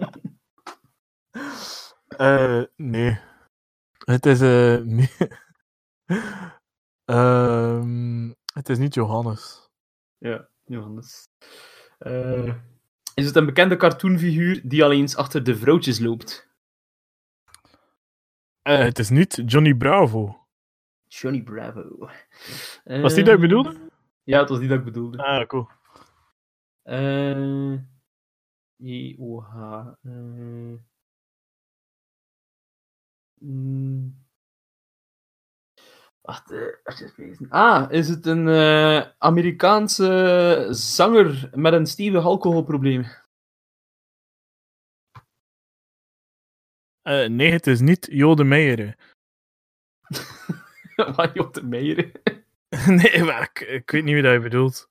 [2.20, 3.18] Eh, nee.
[4.04, 4.74] Het is eh.
[7.04, 9.68] Ehm, het is niet Johannes.
[10.18, 11.24] Ja, Johannes.
[11.98, 12.54] Eh,
[13.14, 16.48] is het een bekende cartoonfiguur die al eens achter de vrouwtjes loopt?
[18.62, 20.46] Eh, het is niet Johnny Bravo.
[21.06, 22.08] Johnny Bravo.
[22.84, 23.90] Was die dat je bedoelde?
[24.22, 25.24] Ja, het was die dat ik bedoelde.
[25.24, 25.68] Ah, cool.
[28.76, 29.54] J-O-H.
[30.02, 30.78] eh,
[33.40, 34.28] mm.
[36.30, 36.50] Wacht,
[37.16, 37.48] lezen.
[37.48, 43.04] Ah, is het een eh, Amerikaanse zanger met een stevig alcoholprobleem?
[47.02, 48.96] Eh, nee, het is niet Jode Meijer.
[51.16, 52.12] Waar je op de meijer?
[53.00, 54.88] nee, maar ik, ik weet niet wie dat je bedoelt.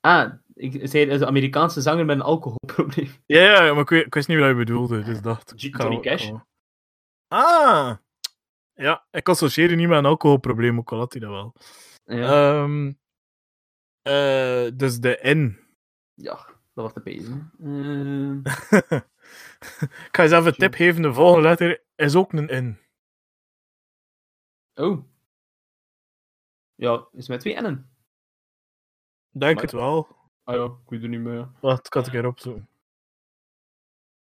[0.00, 3.10] Ah, ik zei het is een Amerikaanse zanger met een alcoholprobleem.
[3.26, 5.52] Ja, ja, maar ik, weet, ik wist niet wat je bedoelde, dus dacht...
[5.56, 6.30] Johnny Cash?
[7.28, 7.96] Ah!
[8.80, 11.54] Ja, ik associeer niet met een alcoholprobleem, ook al had hij dat wel.
[12.04, 12.92] Ja, Ehm,
[14.02, 15.58] eh, dus de N.
[16.14, 16.34] ja
[16.74, 17.52] dat was te pezen.
[17.60, 18.52] Eh,
[20.06, 22.78] ik ga je zelf een tip geven, de volgende letter is ook een N.
[24.74, 25.04] oh.
[26.74, 27.90] Ja, is met twee N'en.
[29.30, 30.16] Denk Maar- het wel.
[30.44, 31.50] Ah ja, ik weet het niet meer.
[31.60, 32.68] Wacht, ik had het een keer opzoeken.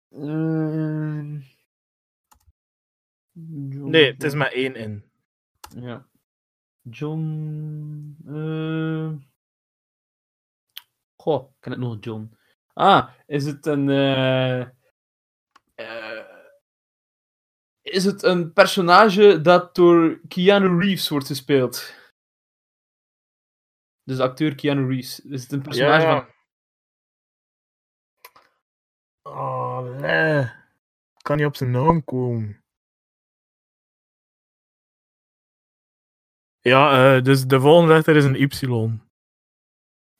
[0.09, 1.53] Eh,
[3.35, 5.05] John- Nee, het is maar één N.
[5.80, 6.09] Ja.
[6.82, 8.16] John.
[8.26, 9.12] eh
[11.16, 12.37] Goh, ik ken het nog, John.
[12.72, 13.89] Ah, is het een.
[13.89, 14.61] eh,
[15.74, 16.24] eh,
[17.80, 21.95] is het een personage dat door Keanu Reeves wordt gespeeld?
[24.03, 25.20] Dus de acteur Keanu Reeves.
[25.20, 26.07] Is het een personage
[29.22, 29.32] van.
[29.32, 30.51] Oh, nee.
[31.22, 32.63] Kan niet op zijn naam komen.
[36.68, 38.48] Ja, eh, dus de volgende letter is een Y.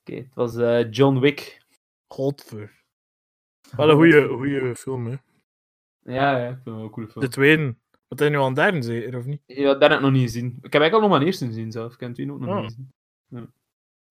[0.01, 1.63] Oké, het was eh, John Wick.
[2.07, 2.83] Godver.
[3.75, 5.15] Wel een goede, goede film, hè.
[6.13, 7.23] Ja, ja, ik vind het wel een coole film.
[7.25, 7.75] De tweede.
[8.07, 9.41] Wat is nu aan derde zeker, of niet?
[9.45, 10.45] Ja, dat heb ik nog niet gezien.
[10.61, 11.93] Ik heb eigenlijk al nog maar de eerste gezien zelf.
[11.93, 12.61] Ik heb het ook nog Oh.
[12.61, 12.65] niet
[13.29, 13.53] gezien.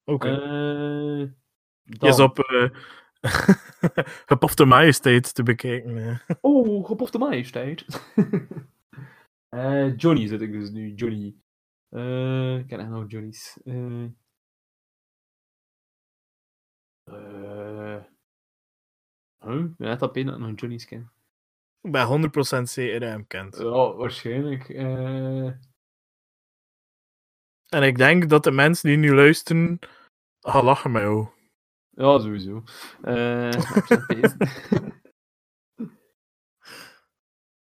[0.05, 0.29] Oké.
[0.29, 1.19] Eh,
[1.83, 2.69] Je dan- is op uh,
[4.27, 5.97] Gepofte Majesteit te bekijken.
[5.97, 6.15] hè.
[6.41, 7.85] Oh, gepofte majesteit.
[9.49, 10.95] Eh, Johnny zit ik dus nu.
[10.95, 11.35] Johnny.
[11.95, 13.59] Eh, ik ken echt nog Johnny's.
[13.65, 14.05] Eh.
[17.05, 18.05] Eh.
[19.39, 19.65] Huh?
[19.65, 21.13] Ik ben net op één dat ik nog Johnny's ken.
[21.81, 23.57] Ik ben 100% zeker dat hem kent.
[23.57, 24.69] Ja, waarschijnlijk.
[24.69, 25.47] Eh.
[27.69, 29.79] En ik denk dat de mensen die nu luisteren
[30.41, 31.29] gaan lachen met jou.
[31.91, 32.63] Ja, sowieso.
[33.03, 34.71] Eh, ik zat bezig.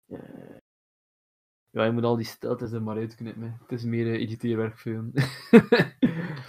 [0.07, 0.57] Eh,
[1.77, 3.59] ja, je moet al die steltes er maar uitknippen.
[3.61, 5.13] Het is meer uh, editeerwerk voor hem.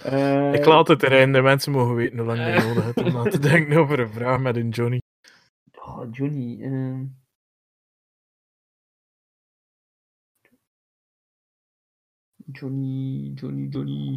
[0.02, 2.64] Eh, Ik laat het erin, de mensen mogen weten hoe lang je Eh.
[2.68, 4.98] nodig hebt om na te denken over een vraag met een Johnny.
[5.78, 6.62] Oh, Johnny.
[6.62, 7.00] eh.
[12.52, 14.16] Johnny, Johnny, Johnny.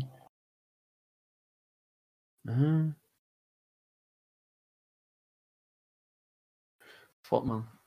[2.48, 2.94] Huh?
[7.30, 7.81] Wat man.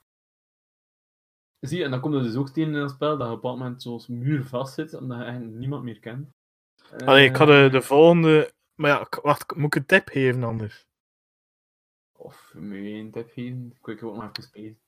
[1.69, 3.31] Zie je, en dan komt er dus ook tegen in het spel dat je op
[3.31, 6.29] een bepaald moment zoals muur vast zit, omdat je eigenlijk niemand meer kent.
[7.05, 8.53] Allee, ik ga de, Eh, de volgende...
[8.75, 10.87] Maar ja, wacht, moet ik een tip geven anders?
[12.17, 13.77] Of moet je een tip geven?
[13.85, 14.79] Ik wil ook nog even spelen.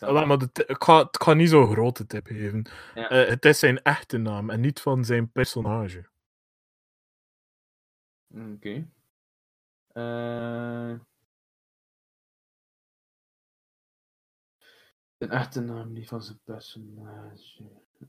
[0.00, 2.66] Wel, maar de ik, ga, ik ga niet zo'n grote tip geven.
[2.94, 3.08] Ja.
[3.08, 6.08] Eh, het is zijn echte naam en niet van zijn personage.
[8.34, 8.88] Oké.
[15.18, 17.64] Een echte naam die van zijn personage.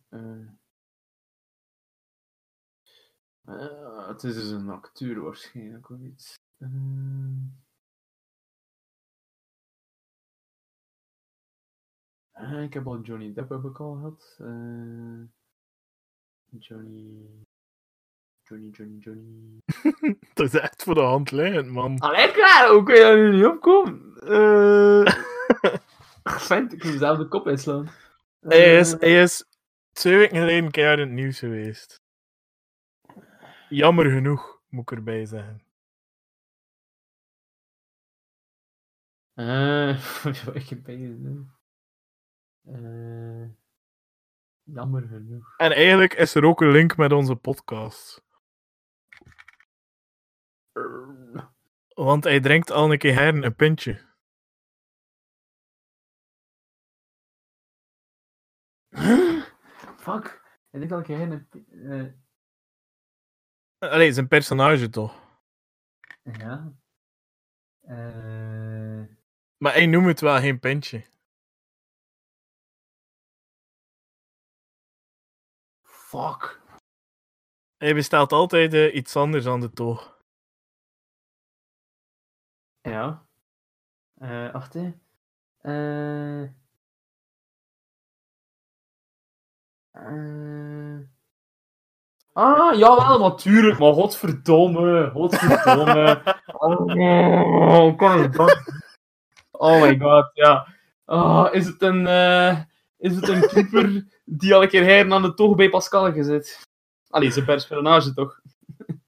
[0.10, 0.48] Eh.
[3.46, 6.36] Eh, het is dus een acteur waarschijnlijk of iets.
[6.58, 6.68] Eh.
[12.64, 14.36] Ik heb al Johnny Depp heb ik al gehad.
[14.40, 15.22] Eh,
[16.60, 17.46] Johnny.
[18.44, 19.62] Johnny, Johnny, Johnny.
[20.34, 22.00] Dat is echt voor de hand liggend, man.
[22.00, 24.18] Allee, klaar, hoe kun je daar nu niet opkomen?
[24.22, 25.14] Eh.
[26.38, 27.90] Fijn, ik moet mezelf de kop inslaan.
[28.40, 29.46] Hij is, Eh, hij is
[29.92, 32.02] twee weken geleden keihard in het nieuws geweest.
[33.70, 35.64] Jammer genoeg, moet ik erbij zeggen.
[39.34, 39.90] Eh,
[40.62, 41.46] ik heb je
[42.66, 43.50] Eh,
[44.64, 45.54] jammer genoeg.
[45.58, 48.24] En eigenlijk is er ook een link met onze podcast.
[51.94, 54.09] Want hij drinkt al een keer her een pintje.
[59.98, 60.42] Fuck.
[60.72, 62.14] Ik denk dat ik heen uh,
[63.78, 65.40] Allee, zijn personage toch.
[66.24, 66.74] Ja.
[67.82, 69.04] Eh,
[69.58, 71.06] Maar hij noemt het wel geen pintje.
[75.84, 76.62] fuck.
[77.78, 80.24] Hij bestelt altijd iets anders aan de toog.
[82.82, 83.28] Ja.
[84.14, 84.94] Eh, wacht hè.
[85.62, 86.59] Eh.
[90.06, 91.08] Eh.
[92.34, 96.22] Ah, jawel, natuurlijk, maar godverdomme, godverdomme.
[96.62, 98.58] Oh, hoe kan het dat?
[99.52, 100.68] Oh my god, ja.
[101.06, 102.58] Oh, is het een, eh,
[102.98, 106.60] is het een keeper die al een keer heren aan de toog bij Pascal gezet?
[107.10, 108.40] Allee, zijn personage toch?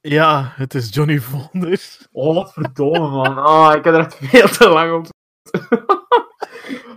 [0.02, 2.08] Ja, het is Johnny Vonders.
[2.12, 3.38] Oh, wat verdomme, man.
[3.38, 5.08] Ah, ik heb er echt veel te lang op.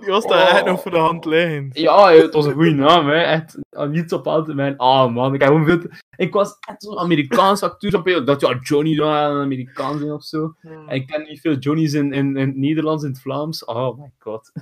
[0.01, 0.67] Die was daar echt Oh.
[0.69, 1.79] nog voor de hand liggend.
[1.79, 3.23] Ja, het was een goede naam, hè.
[3.23, 4.77] Echt, ah, niets op aan te mijn.
[4.77, 8.25] Ah, man, ik heb gewoon veel te- Ik was echt zo'n Amerikaans acteur.
[8.25, 10.55] Dacht, ja, Johnny zou een Amerikaans zijn of zo.
[10.61, 13.65] En ik ken niet veel Johnny's in, in, in het Nederlands, in het Vlaams.
[13.65, 14.53] Oh my god.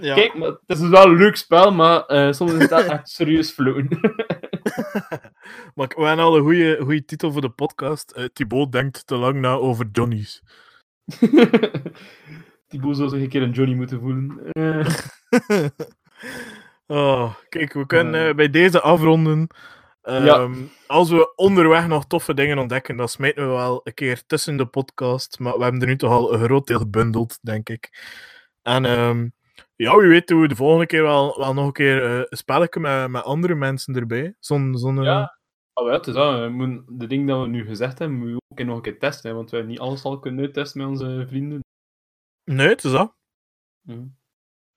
[0.00, 0.14] Ja.
[0.14, 3.50] Kijk, maar het is wel een leuk spel, maar eh, soms is dat echt serieus
[3.50, 3.88] flowen.
[5.74, 8.10] Maar we hebben al een goede, goede titel voor de podcast.
[8.10, 10.42] Eh Thibaut denkt te lang na over Johnny's.
[12.72, 14.50] Thibaut zou zich een keer een Johnny moeten voelen.
[14.52, 14.86] Eh,
[16.86, 18.28] oh, kijk, we kunnen Eh.
[18.28, 19.46] eh, bij deze afronden.
[20.02, 20.48] Ehm, Ja.
[20.86, 24.66] Als we onderweg nog toffe dingen ontdekken, dan smijten we wel een keer tussen de
[24.66, 25.38] podcast.
[25.38, 27.90] Maar we hebben er nu toch al een groot deel gebundeld, denk ik.
[28.62, 29.28] En ehm,
[29.76, 32.36] ja, wie weet doen we de volgende keer wel, wel nog een keer eh, een
[32.36, 34.34] spelletje met, met andere mensen erbij.
[34.38, 35.38] Zo'n, zo'n, eh, Ja.
[35.74, 36.40] Oh ja, het is dat.
[36.40, 38.98] We moeten de dingen dat we nu gezegd hebben, moeten we ook nog een keer
[38.98, 39.30] testen.
[39.30, 41.60] Hè, want we hebben niet alles al kunnen uittesten met onze vrienden.
[42.44, 43.14] Nee, het is dat.
[43.80, 44.06] Mhm.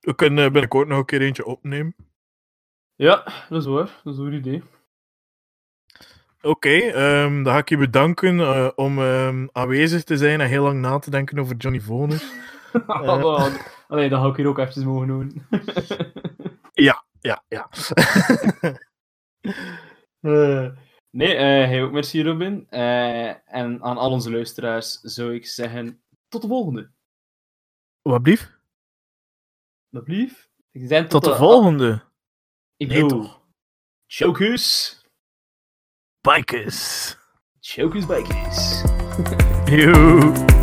[0.00, 1.94] We kunnen eh, binnenkort nog een keer eentje opnemen.
[2.94, 4.00] Ja, dat is waar.
[4.04, 4.62] Dat is een goed idee.
[6.42, 10.62] Oké, ehm, dan ga ik je bedanken eh, om ehm, aanwezig te zijn en heel
[10.62, 12.24] lang na te denken over Johnny Voners.
[12.86, 13.46] Oh,
[13.88, 15.46] Allee, dat ga ik hier ook eventjes mogen doen.
[16.86, 17.04] ja,
[17.48, 17.68] ja.
[20.20, 20.68] Eh,
[21.10, 22.66] nee, eh hij ook merci Robin.
[22.70, 26.90] Eh, en aan al onze luisteraars zou ik zeggen, tot de volgende.
[28.06, 28.52] Wat blief?
[29.90, 30.48] Dat blief.
[31.08, 32.02] Tot de volgende.
[32.76, 33.40] Ik Nee, toch?
[34.06, 34.96] Chokus.
[36.20, 37.16] Bikers.
[37.60, 38.82] Chokus bikers.
[39.64, 40.55] Joe.